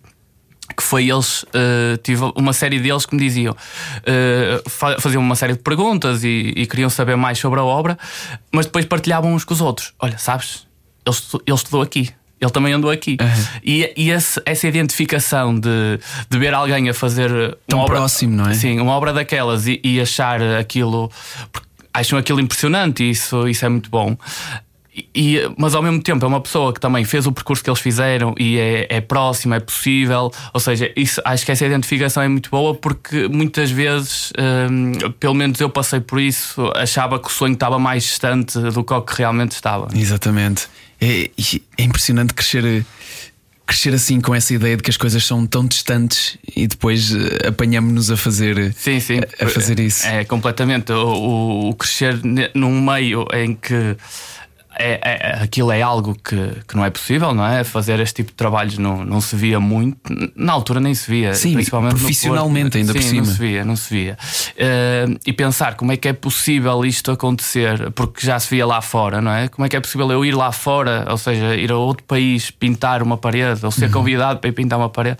[0.77, 5.55] que foi eles, uh, tive uma série deles que me diziam, uh, faziam uma série
[5.55, 7.99] de perguntas e, e, queriam saber mais sobre a obra,
[8.53, 9.95] mas depois partilhavam uns com os outros.
[9.99, 10.67] Olha, sabes,
[11.07, 12.11] ele, ele estudou aqui.
[12.40, 13.16] Ele também andou aqui.
[13.20, 13.44] Uhum.
[13.64, 15.98] E, e esse, essa identificação de,
[16.29, 17.57] de ver alguém a fazer.
[17.66, 18.55] Tão obra, próximo, não é?
[18.55, 21.11] Sim, uma obra daquelas e, e achar aquilo.
[21.92, 24.16] Acham aquilo impressionante e isso, isso é muito bom.
[25.15, 27.81] E, mas ao mesmo tempo é uma pessoa que também fez o percurso que eles
[27.81, 30.33] fizeram e é, é próxima, é possível.
[30.53, 34.33] Ou seja, isso, acho que essa identificação é muito boa porque muitas vezes,
[34.71, 38.83] hum, pelo menos eu passei por isso, achava que o sonho estava mais distante do
[38.85, 39.89] que o que realmente estava.
[39.95, 40.67] Exatamente.
[41.01, 41.31] É,
[41.79, 42.85] é impressionante crescer
[43.67, 47.49] crescer assim com essa ideia de que as coisas são tão distantes e depois eh,
[47.49, 49.21] apanhamos-nos a fazer Sim, sim.
[49.39, 50.07] a fazer isso.
[50.07, 50.91] É, completamente.
[50.91, 52.19] O, o- o crescer
[52.55, 53.95] num meio em que
[54.79, 56.37] é, é- aquilo é algo que,
[56.67, 57.64] que não é possível, não é?
[57.64, 59.99] Fazer este tipo de trabalhos não, não se via muito.
[60.37, 61.35] Na altura nem se via.
[61.35, 63.27] Sim, principalmente profissionalmente ainda por Sim, cima.
[63.27, 64.19] Não se via, não se via.
[64.57, 68.81] Eh, e pensar como é que é possível isto acontecer, porque já se via lá
[68.81, 69.49] fora, não é?
[69.49, 72.51] Como é que é possível eu ir lá fora, ou seja, ir a outro país
[72.51, 73.93] pintar uma parede, ou ser Uhum.
[73.93, 75.19] convidado para ir pintar uma parede?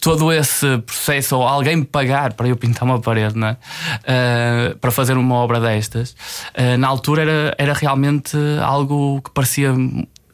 [0.00, 3.56] Todo esse processo, ou alguém me pagar para eu pintar uma parede, não é?
[4.04, 6.14] Eh, para fazer uma obra destas,
[6.54, 9.74] eh, na altura era, era realmente algo que parecia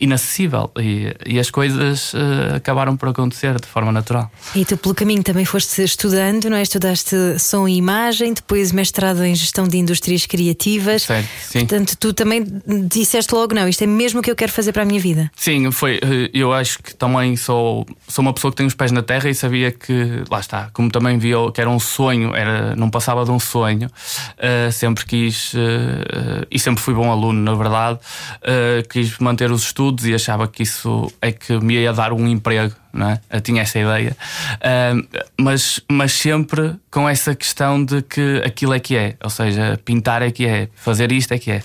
[0.01, 4.31] inacessível e, e as coisas eh, acabaram por acontecer de forma natural.
[4.55, 6.63] E tu, pelo caminho, também foste estudando, não é?
[6.63, 11.03] Estudaste som e imagem, depois mestrado em gestão de indústrias criativas.
[11.03, 11.61] Certo, sim.
[11.61, 12.45] Portanto, tu também
[12.89, 15.31] disseste logo: não, isto é mesmo o que eu quero fazer para a minha vida.
[15.37, 15.97] Sim, foi.
[16.03, 19.31] eh, Eu acho que também sou, sou uma pessoa que tem os pés na terra
[19.31, 23.25] e sabia que, lá está, como também via que era um sonho, era, não passava
[23.25, 23.89] de um sonho.
[24.39, 27.99] eh, sempre quis, eh, e sempre fui bom aluno, na verdade,
[28.91, 32.75] quis manter os estudos e achava que isso é que me ia dar um emprego.
[32.95, 33.21] Não é?
[33.29, 34.17] Eu tinha essa ideia,
[34.63, 34.95] Ah,
[35.39, 40.23] mas, mas sempre com essa questão de que aquilo é que é, ou seja, pintar
[40.23, 41.63] é que é, fazer isto é que é.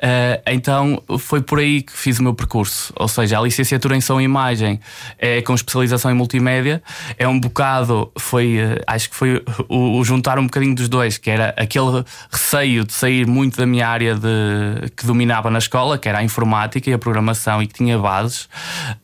[0.00, 4.00] Ah, então foi por aí que fiz o meu percurso, ou seja, a licenciatura em
[4.00, 4.78] som e imagem
[5.18, 6.80] é com especialização em multimédia,
[7.18, 11.18] é um bocado, foi, eh, acho que foi o, o juntar um bocadinho dos dois,
[11.18, 15.98] que era aquele receio de sair muito da minha área de, que dominava na escola,
[15.98, 18.48] que era a informática e a programação e que tinha bases,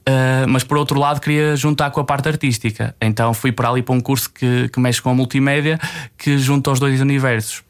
[0.07, 2.95] ah, mas por outro lado queria juntar com a parte artística.
[3.01, 5.79] Então fui para ali para um curso que, que mexe com a multimédia,
[6.17, 7.63] que junta os dois universos.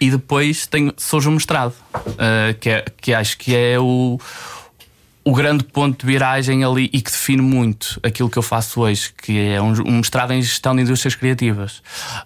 [0.00, 1.74] E depois tenho, surge o mestrado,
[2.18, 4.18] ah, que, é, que acho que é o,
[5.22, 9.12] o grande ponto de viragem ali e que define muito aquilo que eu faço hoje,
[9.12, 11.82] que é um, mestrado em gestão de indústrias criativas.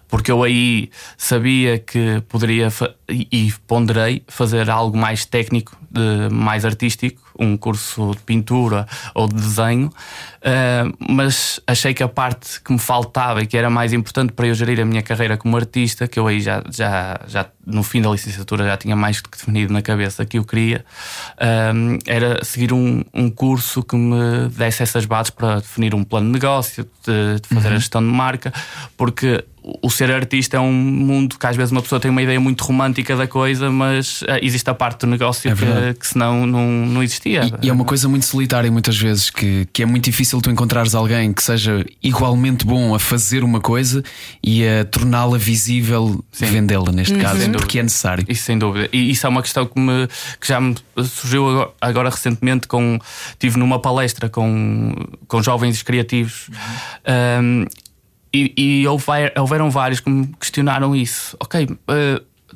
[0.07, 2.69] Porque eu aí sabia que poderia
[3.09, 9.35] e ponderei fazer algo mais técnico, de, mais artístico, um curso de pintura ou de
[9.35, 9.89] desenho,
[10.43, 14.47] ah, mas achei que a parte que me faltava e que era mais importante para
[14.47, 18.01] eu gerir a minha carreira como artista, que eu aí já, já, já no fim
[18.01, 20.85] da licenciatura já tinha mais que definido na cabeça que eu queria,
[21.37, 21.71] ah,
[22.05, 26.33] era seguir um, um curso que me desse essas bases para definir um plano de
[26.33, 28.53] negócio, de, de fazer a gestão de marca,
[28.97, 32.39] porque o ser artista é um mundo que às vezes uma pessoa tem uma ideia
[32.39, 36.45] muito romântica da coisa, mas ah, existe a parte do negócio É que, que senão
[36.45, 37.43] não, não existia.
[37.61, 40.49] E, e é uma coisa muito solitária muitas vezes que, que é muito difícil tu
[40.49, 44.03] encontrares alguém que seja igualmente bom a fazer uma coisa
[44.43, 48.25] e a torná-la visível, vendê-la neste caso, Sem porque é necessário.
[48.27, 48.89] Isso sem dúvida.
[48.93, 50.07] E isso é uma questão que, me,
[50.39, 52.99] que já me surgiu agora, agora recentemente com
[53.37, 54.93] tive numa palestra com,
[55.27, 56.49] com jovens criativos
[57.41, 57.65] um,
[58.33, 59.05] e, e houve,
[59.37, 61.35] houveram vários que me questionaram isso.
[61.39, 61.75] Ok, uh,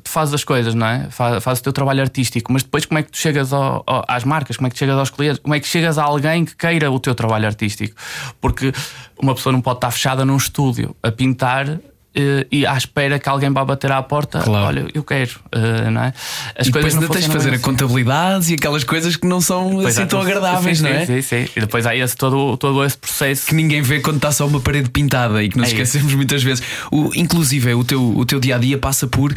[0.02, 1.08] tu fazes as coisas, não é?
[1.10, 4.04] Faz, fazes o teu trabalho artístico, mas depois como é que tu chegas ao- ao-
[4.08, 4.56] às marcas?
[4.56, 5.38] Como é que chegas aos clientes?
[5.40, 7.94] Como é que chegas a alguém que queira o teu trabalho artístico?
[8.40, 8.72] Porque
[9.20, 11.78] uma pessoa não pode estar fechada num estúdio a pintar.
[12.14, 14.66] Eh, E à espera que alguém vá bater à porta, Claro.
[14.66, 16.12] olha, eu quero, eh, não é?
[16.58, 19.40] As E depois não ainda tens de fazer a contabilidades e aquelas coisas que não
[19.40, 21.06] são Pois assim tão agradáveis, sim, não é?
[21.06, 21.48] Sim, sim.
[21.56, 23.46] E depois há esse, todo, todo esse processo.
[23.46, 25.80] Que ninguém vê quando está só uma parede pintada e que nos É isso.
[25.82, 26.62] esquecemos muitas vezes.
[26.90, 29.32] O, inclusive, o teu, o teu dia a dia passa por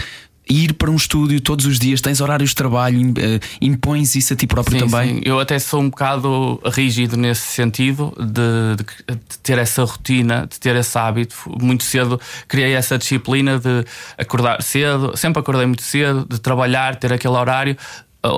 [0.49, 4.35] ir para um estúdio todos os dias, tens horários de trabalho, eh, impões isso a
[4.35, 5.15] ti próprio Sim, também.
[5.15, 5.21] sim.
[5.25, 10.59] Eu até sou um bocado rígido nesse sentido de, de- de ter essa rotina, de
[10.59, 11.35] ter esse hábito.
[11.61, 13.85] Muito cedo criei essa disciplina de
[14.17, 17.75] acordar cedo, sempre acordei muito cedo, de trabalhar, ter aquele horário.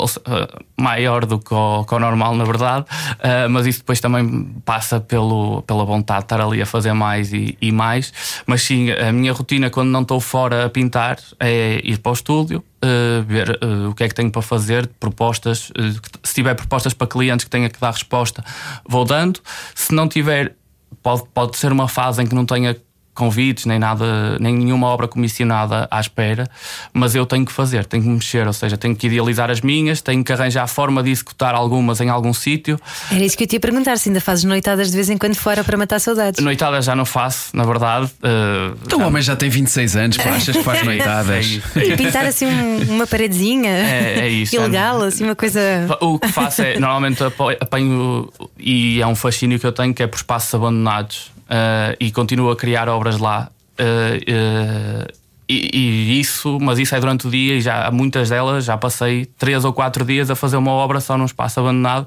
[0.07, 2.85] Se- uh, maior do que o, que o normal, na verdade,
[3.19, 7.33] Uh, mas isso depois também passa pelo, pela vontade de estar ali a fazer mais
[7.33, 8.13] e, e mais.
[8.45, 12.13] Mas sim, a minha rotina quando não estou fora a pintar é ir para o
[12.13, 15.69] estúdio, uh, ver uh, o que é que tenho para fazer, propostas.
[15.71, 18.43] uh, se tiver propostas para clientes que tenha que dar resposta,
[18.87, 19.39] vou dando.
[19.75, 20.55] Se não tiver,
[21.03, 22.75] pode, pode ser uma fase em que não tenha
[23.19, 26.47] convites, nem nada, nem nenhuma obra comissionada à espera,
[26.93, 30.01] mas eu tenho que fazer, tenho que mexer, ou seja, tenho que idealizar as minhas,
[30.01, 32.79] tenho que arranjar a forma de executar algumas em algum sítio.
[33.11, 35.35] Era isso que eu te ia perguntar: se ainda fazes noitadas de vez em quando
[35.35, 36.43] fora para matar saudades.
[36.43, 38.05] Noitada já não faço, na verdade.
[38.23, 41.59] uh, Então o homem já tem 26 anos, pá, achas que faz noitadas?
[41.75, 45.59] é E pintar assim um- uma paredezinha É- é isso, ilegal, assim uma coisa.
[46.01, 50.07] O que faço é, normalmente apanho, e é um fascínio que eu tenho, que é
[50.07, 53.49] por espaços abandonados eh, e continuo a criar obras lá.
[53.77, 55.07] Eh,
[55.49, 59.25] e, e isso, mas isso é durante o dia e já muitas delas já passei
[59.25, 62.05] três ou quatro dias a fazer uma obra só num espaço abandonado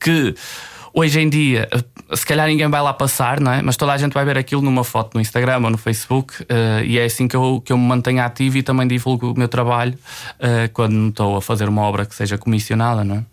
[0.00, 0.34] que
[0.94, 1.68] hoje em dia
[2.14, 3.60] se calhar ninguém vai lá passar, não é?
[3.60, 6.82] Mas toda a gente vai ver aquilo numa foto no Instagram ou no Facebook uh,
[6.82, 9.48] e é assim que eu, que eu me mantenho ativo e também divulgo o meu
[9.48, 13.24] trabalho uh, quando estou a fazer uma obra que seja comissionada, não é?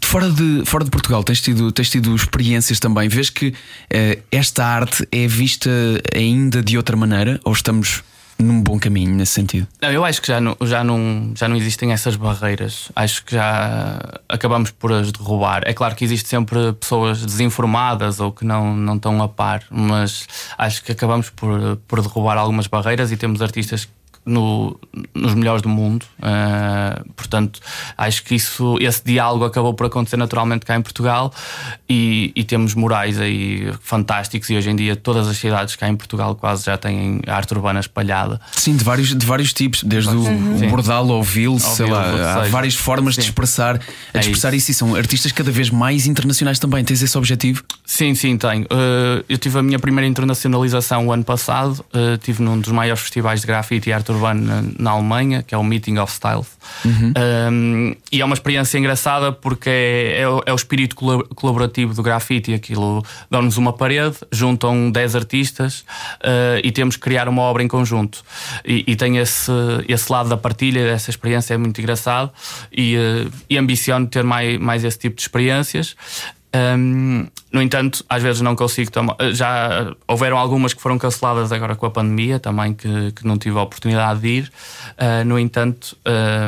[0.00, 3.08] Fora de, fora de Portugal, tens tido, tens tido experiências também.
[3.08, 5.70] Vês que uh, esta arte é vista
[6.14, 8.02] ainda de outra maneira ou estamos
[8.38, 9.66] num bom caminho nesse sentido?
[9.80, 12.90] Não, eu acho que já não, já, não, já não existem essas barreiras.
[12.94, 15.62] Acho que já acabamos por as derrubar.
[15.64, 20.26] É claro que existe sempre pessoas desinformadas ou que não, não estão a par, mas
[20.58, 23.88] acho que acabamos por, por derrubar algumas barreiras e temos artistas
[24.26, 24.78] no,
[25.14, 26.04] nos melhores do mundo.
[26.18, 27.60] Uh, portanto,
[27.96, 31.32] acho que isso, esse diálogo acabou por acontecer naturalmente cá em Portugal
[31.88, 34.50] e, e, temos murais aí fantásticos.
[34.50, 37.78] E hoje em dia, todas as cidades cá em Portugal quase já têm arte urbana
[37.78, 38.40] espalhada.
[38.50, 40.56] Sim, de vários, de vários tipos, desde uhum.
[40.56, 43.20] o bordal ao vil, sei lá, há várias formas sim.
[43.20, 43.80] de expressar,
[44.12, 44.72] expressar é isso.
[44.72, 44.72] isso.
[44.72, 46.84] E são artistas cada vez mais internacionais também.
[46.84, 47.62] Tens esse objetivo?
[47.84, 48.64] Sim, sim, tenho.
[48.64, 53.02] Uh, eu tive a minha primeira internacionalização o ano passado, uh, tive num dos maiores
[53.02, 54.15] festivais de grafite e arte urbana
[54.78, 56.48] na Alemanha, que é o Meeting of Styles.
[56.84, 57.12] Uhum.
[57.52, 60.96] Um, e é uma experiência engraçada porque é, é, o, é o espírito
[61.34, 62.54] colaborativo do grafite.
[62.54, 67.68] Aquilo dão-nos uma parede, juntam 10 artistas uh, e temos que criar uma obra em
[67.68, 68.22] conjunto.
[68.64, 69.52] E, e, tem esse,
[69.88, 72.30] esse lado da partilha, essa experiência é muito engraçado
[72.72, 75.96] e, uh, e ambiciono ter mais, mais esse tipo de experiências.
[76.56, 79.16] Um, no entanto, às vezes não consigo tomar.
[79.32, 83.58] Já houveram algumas que foram canceladas agora com a pandemia, também que, que não tive
[83.58, 84.52] a oportunidade de ir.
[84.92, 85.96] Uh, no entanto,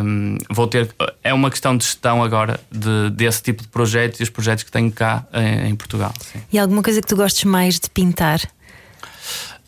[0.04, 0.94] um, vou ter.
[1.22, 4.70] É uma questão de gestão agora de, desse tipo de projetos e os projetos que
[4.70, 6.12] tenho cá em, em Portugal.
[6.20, 6.40] Sim.
[6.52, 8.40] E alguma coisa que tu gostes mais de pintar?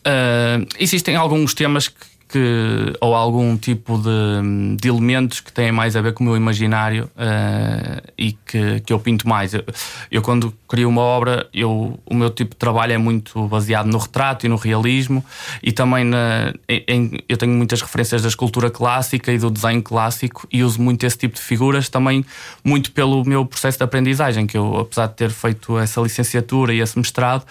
[0.01, 5.95] Uh, existem alguns temas que que, ou algum tipo de, de, elementos que têm mais
[5.95, 9.53] a ver com o meu imaginário uh, e que, que eu pinto mais.
[9.53, 9.63] Eu,
[10.09, 13.97] eu, quando crio uma obra, eu, o meu tipo de trabalho é muito baseado no
[13.97, 15.23] retrato e no realismo
[15.61, 20.47] e também na, em, eu tenho muitas referências da escultura clássica e do desenho clássico
[20.51, 22.25] e uso muito esse tipo de figuras também
[22.63, 26.79] muito pelo meu processo de aprendizagem, que eu, apesar de ter feito essa licenciatura e
[26.79, 27.45] esse mestrado,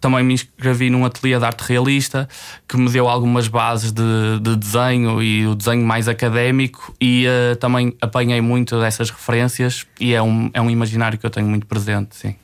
[0.00, 2.28] também me inscrevi num ateliê de arte realista
[2.68, 4.02] que me deu algumas bases de
[4.40, 10.14] de, desenho e o desenho mais académico e uh, também apanhei muito dessas referências e
[10.14, 12.34] é um, é um imaginário que eu tenho muito presente, sim.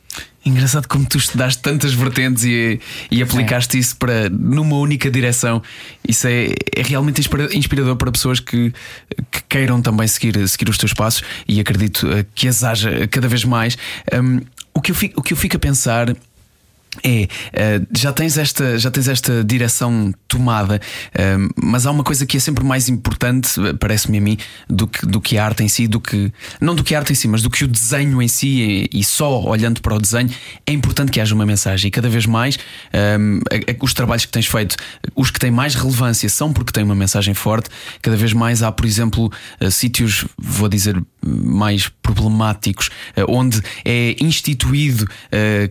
[0.44, 5.62] Engraçado como tu estudaste tantas vertentes e, e aplicaste isso para numa única direção.
[6.06, 7.20] Isso é, é realmente
[7.52, 8.72] inspirador para pessoas que,
[9.30, 13.28] que queiram também seguir, seguir os teus passos e acredito eh, que as haja cada
[13.28, 13.76] vez mais.
[14.14, 14.40] Um,
[14.72, 16.16] o, que eu fico, o que eu fico a pensar
[17.04, 20.80] é, uh, já, tens esta, já tens esta direção tomada,
[21.14, 24.36] uh, mas há uma coisa que é sempre mais importante, parece-me a mim,
[24.68, 26.32] do que, do que a arte em si, do que.
[26.60, 29.04] Não do que a arte em si, mas do que o desenho em si, e,
[29.04, 30.30] só olhando para o desenho,
[30.66, 31.88] é importante que haja uma mensagem.
[31.88, 32.58] E cada vez mais
[33.80, 34.76] os trabalhos que tens feito,
[35.14, 37.70] os que têm mais relevância, são porque têm uma mensagem forte.
[38.02, 39.30] Cada vez mais há, por exemplo,
[39.70, 42.90] sítios, vou dizer, mais problemáticos,
[43.28, 45.06] onde é instituído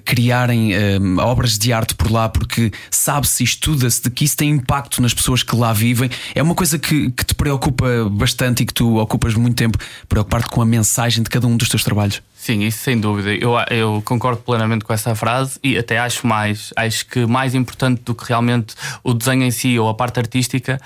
[0.06, 0.72] criarem
[1.20, 5.44] obras de arte por lá porque sabe-se estuda-se de que isso tem impacto nas pessoas
[5.44, 6.10] que lá vivem.
[6.36, 10.50] É uma coisa que, que te preocupa bastante e que tu ocupas muito tempo, preocupar-te
[10.50, 12.22] com a mensagem de cada um dos teus trabalhos.
[12.40, 13.34] Sim, isso sem dúvida.
[13.34, 16.72] Eu, eu concordo plenamente com essa frase e até acho mais.
[16.74, 20.80] Acho que mais importante do que realmente o desenho em si ou a parte artística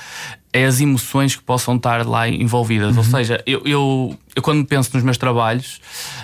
[0.52, 2.94] é as emoções que possam estar lá envolvidas.
[2.94, 2.98] Uhum.
[2.98, 5.80] Ou seja, eu, eu, eu, quando penso nos meus trabalhos,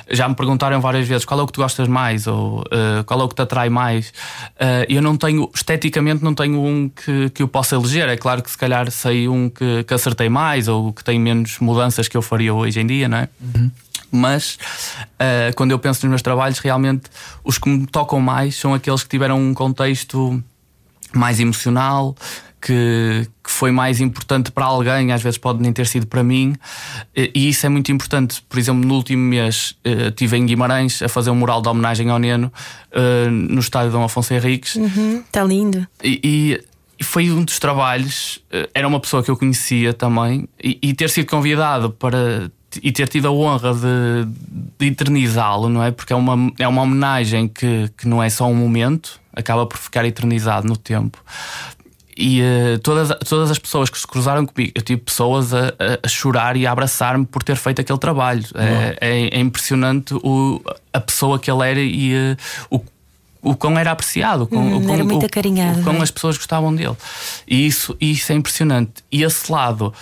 [0.09, 3.21] já me perguntaram várias vezes qual é o que tu gostas mais ou uh, qual
[3.21, 4.09] é o que te atrai mais.
[4.09, 8.09] Uh, eu não tenho, esteticamente, não tenho um que, que eu possa eleger.
[8.09, 11.59] É claro que se calhar sei um que, que acertei mais ou que tem menos
[11.59, 13.29] mudanças que eu faria hoje em dia, não é?
[13.39, 13.69] Uhum.
[14.11, 14.57] Mas
[14.95, 17.03] uh, quando eu penso nos meus trabalhos, realmente
[17.43, 20.41] os que me tocam mais são aqueles que tiveram um contexto
[21.13, 22.15] mais emocional,
[22.61, 26.55] que, que, foi mais importante para alguém, às vezes pode nem ter sido para mim,
[27.15, 28.43] e isso é muito importante.
[28.47, 32.09] Por exemplo, no último mês eh, estive em Guimarães a fazer um mural de homenagem
[32.09, 32.51] ao Neno
[32.91, 34.75] uh, no estádio Dom Afonso Henriques.
[34.75, 35.87] Está uhum, tá lindo.
[36.03, 36.19] E,
[36.99, 41.09] e, foi um dos trabalhos, era uma pessoa que eu conhecia também, e, e, ter
[41.09, 42.51] sido convidado para.
[42.83, 44.27] E ter tido a honra de,
[44.77, 45.91] de eternizá-lo, não é?
[45.91, 49.77] Porque é uma, é uma homenagem que, que não é só um momento, acaba por
[49.77, 51.17] ficar eternizado no tempo.
[52.15, 56.07] E uh, todas, todas as pessoas que se cruzaram comigo, eu tive pessoas a, a
[56.07, 58.43] chorar e a abraçar-me por ter feito aquele trabalho.
[58.55, 60.61] É, é, é, impressionante o,
[60.91, 62.37] a pessoa que ele era e uh,
[62.69, 62.81] o
[63.41, 66.01] o quão era apreciado, o quão, hum, o quão, muito acarinhado, o quão é?
[66.01, 66.95] as pessoas gostavam dele.
[67.47, 69.03] E isso, isso é impressionante.
[69.11, 69.93] E esse lado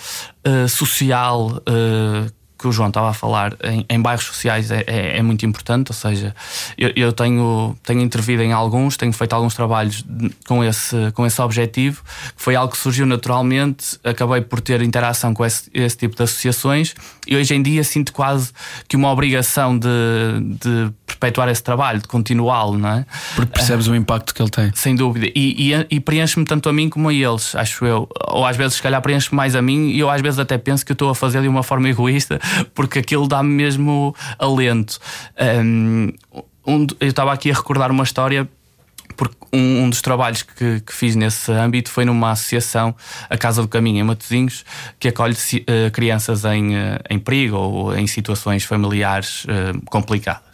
[0.46, 5.18] uh, social, uh, que o João estava a falar em, em bairros sociais é, é,
[5.18, 6.34] é, muito importante, ou seja,
[6.76, 10.04] eu, eu, tenho, tenho intervido em alguns, tenho feito alguns trabalhos
[10.46, 12.02] com esse, com esse objetivo,
[12.36, 16.22] que foi algo que surgiu naturalmente, acabei por ter interação com esse, esse tipo de
[16.22, 16.94] associações
[17.26, 18.50] e hoje em dia sinto quase
[18.88, 19.88] que uma obrigação de,
[20.60, 23.06] de perpetuar esse trabalho, de continuá-lo, não é?
[23.34, 24.70] Porque percebes uh, o impacto que ele tem.
[24.74, 25.26] Sem dúvida.
[25.34, 28.08] E, e, e preenche-me tanto a mim como a eles, acho eu.
[28.28, 30.84] Ou às vezes, se calhar, preenche mais a mim e eu às vezes até penso
[30.84, 32.40] que eu estou a fazer de uma forma egoísta,
[32.74, 34.98] porque aquilo dá-me mesmo alento.
[35.40, 36.12] Um,
[36.66, 38.48] um, eu estava aqui a recordar uma história
[39.16, 42.94] porque um, um dos trabalhos que, que, fiz nesse âmbito foi numa associação,
[43.28, 44.64] a Casa do Caminho, em Matosinhos,
[44.98, 50.47] que acolhe uh, crianças em, uh, em perigo ou em situações familiares uh, complicadas.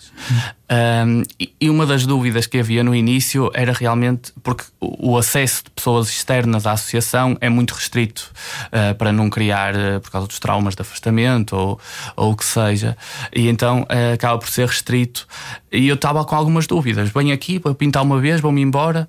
[1.60, 6.08] E uma das dúvidas que havia no início era realmente porque o acesso de pessoas
[6.08, 8.32] externas à associação é muito restrito
[8.66, 11.80] uh, para não criar, uh, por causa dos traumas de afastamento ou,
[12.16, 12.96] ou o que seja,
[13.34, 15.26] e então uh, acaba por ser restrito.
[15.70, 19.08] E eu estava com algumas dúvidas: venho aqui para pintar uma vez, vou-me embora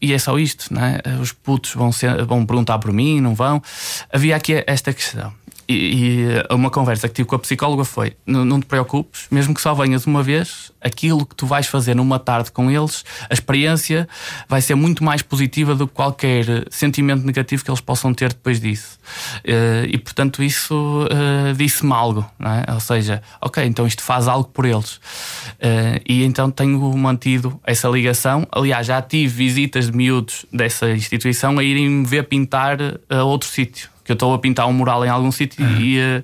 [0.00, 1.00] e é só isto, não é?
[1.20, 3.62] Os putos vão, ser, vão perguntar por mim, não vão?
[4.12, 5.32] Havia aqui esta questão.
[5.68, 9.60] E, e, uma conversa que tive com a psicóloga foi: não, te preocupes, mesmo que
[9.60, 14.08] só venhas uma vez, aquilo que tu vais fazer numa tarde com eles, a experiência
[14.48, 18.60] vai ser muito mais positiva do que qualquer sentimento negativo que eles possam ter depois
[18.60, 18.98] disso.
[19.38, 21.08] Uh, e portanto, isso
[21.56, 22.72] disse-me algo, é?
[22.72, 25.00] ou seja, ok, então isto faz algo por eles.
[26.06, 28.46] E então tenho mantido essa ligação.
[28.52, 33.48] Aliás, já tive visitas de miúdos dessa instituição a irem me ver pintar a outro
[33.48, 35.80] sítio que eu estou a pintar um mural em algum sítio uhum.
[35.80, 36.22] e uh,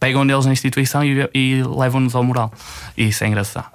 [0.00, 2.52] pegam neles na instituição e, e levam-nos ao mural.
[2.96, 3.66] E isso é engraçado.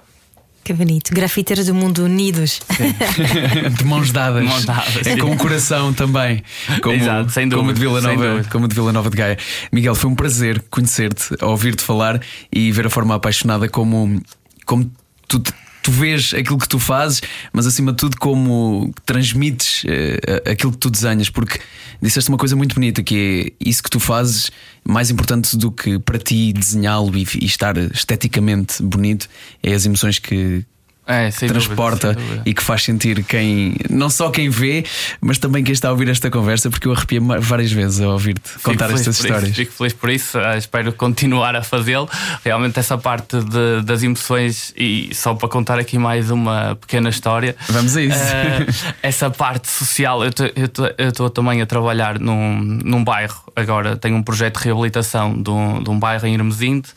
[0.62, 1.12] Que bonito.
[1.12, 2.60] Grafiteiros do mundo unidos.
[3.76, 4.44] de mãos dadas.
[4.44, 6.42] Mãos dadas é com o coração também.
[6.82, 9.38] Como, Exato, sem dúvida, como de Vila Nova, como de Vila Nova de Gaia.
[9.72, 12.20] Miguel, foi um prazer conhecer-te, ouvir-te falar
[12.52, 14.22] e ver a forma apaixonada como,
[14.64, 14.90] como
[15.26, 15.42] tu
[15.82, 17.22] tu vês aquilo que tu fazes,
[17.52, 21.58] mas acima de tudo como transmites uh, aquilo que tu desenhas, porque
[22.00, 24.50] disseste uma coisa muito bonita que é isso que tu fazes,
[24.84, 29.28] mais importante do que para ti desenhá-lo e, e, estar esteticamente bonito,
[29.62, 30.64] é as emoções que,
[31.06, 34.84] é, transporta dúvida, e que faz sentir quem, não só quem vê,
[35.20, 38.58] mas também quem está a ouvir esta conversa, porque eu arrepiei várias vezes a ouvir-te
[38.62, 39.50] contar estas histórias.
[39.50, 42.08] Isso, fico feliz por isso, uh, espero continuar a fazê-lo.
[42.44, 47.56] Realmente, essa parte de, das emoções, e só para contar aqui mais uma pequena história.
[47.68, 48.16] Vamos a isso.
[48.16, 54.22] Uh, essa parte social, eu estou também a trabalhar num, num bairro, agora tenho um
[54.22, 56.88] projeto de reabilitação de um, de um bairro em Irmesinde,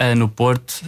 [0.00, 0.82] uh, no Porto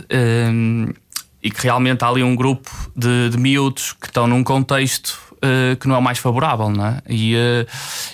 [1.42, 5.76] e que realmente há ali um grupo de, de miúdos que estão num contexto uh,
[5.76, 6.98] que não é o mais favorável, não é?
[7.08, 7.66] E, uh,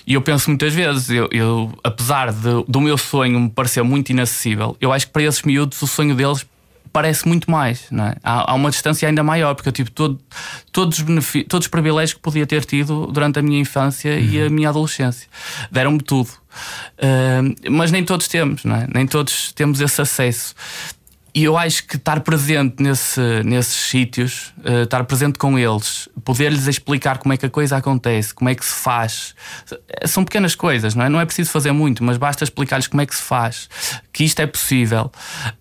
[0.07, 4.75] eu penso muitas vezes, eu, eu apesar de, do meu sonho me parecer muito inacessível,
[4.81, 6.45] eu acho que para esses miúdos o sonho deles
[6.91, 8.15] parece muito mais, não é?
[8.23, 10.19] há, há, uma distância ainda maior, porque eu tive todo,
[10.71, 14.19] todos, os todos os privilégios que podia ter tido durante a minha infância uhum.
[14.19, 15.27] e a minha adolescência.
[15.71, 16.29] Deram-me tudo.
[16.97, 18.87] Uh, mas nem todos temos, não é?
[18.91, 20.55] nem todos temos esse acesso.
[21.33, 26.67] E eu acho que estar presente nesse, nesses sítios, uh, estar presente com eles, poder-lhes
[26.67, 29.35] explicar como é que a coisa acontece, como é que se faz,
[30.05, 31.09] são pequenas coisas, não é?
[31.09, 33.69] Não é preciso fazer muito, mas basta explicar-lhes como é que se faz,
[34.11, 35.11] que isto é possível.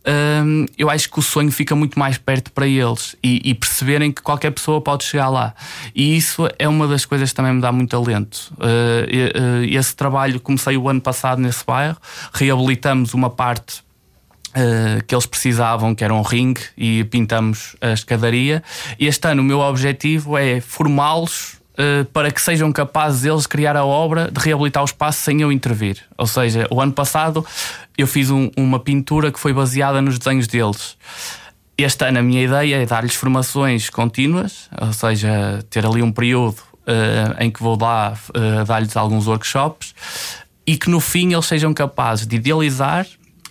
[0.06, 4.10] Uh, eu acho que o sonho fica muito mais perto para eles e, e, perceberem
[4.10, 5.54] que qualquer pessoa pode chegar lá.
[5.94, 8.52] E isso é uma das coisas que também me dá muito alento.
[8.54, 11.98] Uh, esse trabalho comecei o ano passado nesse bairro,
[12.32, 13.87] reabilitamos uma parte
[14.48, 18.62] Uh, que eles precisavam, que era um ringue, e pintamos a escadaria.
[18.98, 23.76] E este ano o meu objetivo é formá-los uh, para que sejam capazes eles criar
[23.76, 25.98] a obra de reabilitar o espaço sem eu intervir.
[26.16, 27.44] Ou seja, o ano passado
[27.96, 30.96] eu fiz um, uma pintura que foi baseada nos desenhos deles.
[31.76, 36.58] Este ano a minha ideia é dar-lhes formações contínuas, ou seja, ter ali um período
[36.58, 38.14] uh, em que vou lá
[38.66, 39.94] dar-lhes alguns workshops
[40.66, 43.06] e que no fim eles sejam capazes de idealizar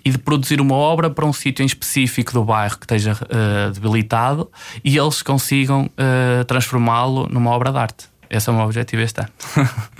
[0.07, 3.71] e de produzir uma obra para um sítio em específico do bairro que esteja uh,
[3.71, 4.49] debilitado
[4.83, 8.05] e eles consigam uh, transformá-lo numa obra de arte.
[8.29, 9.29] Esse é o meu objetivo este ano.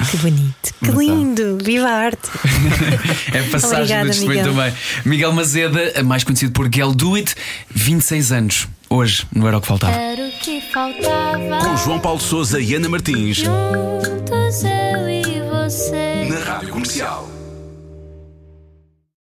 [0.09, 2.29] Que bonito, que lindo, viva a arte.
[3.33, 4.45] é passagem Obrigada, do Miguel.
[4.45, 4.73] também.
[5.05, 7.33] Miguel Mazeda, mais conhecido por Girl Do It,
[7.69, 8.67] 26 anos.
[8.89, 9.93] Hoje, não era o que faltava.
[9.93, 11.59] Era o que faltava.
[11.61, 13.37] Com João Paulo Souza e Ana Martins.
[13.37, 16.27] Juntos eu e você.
[16.29, 17.36] Na Rádio Comercial.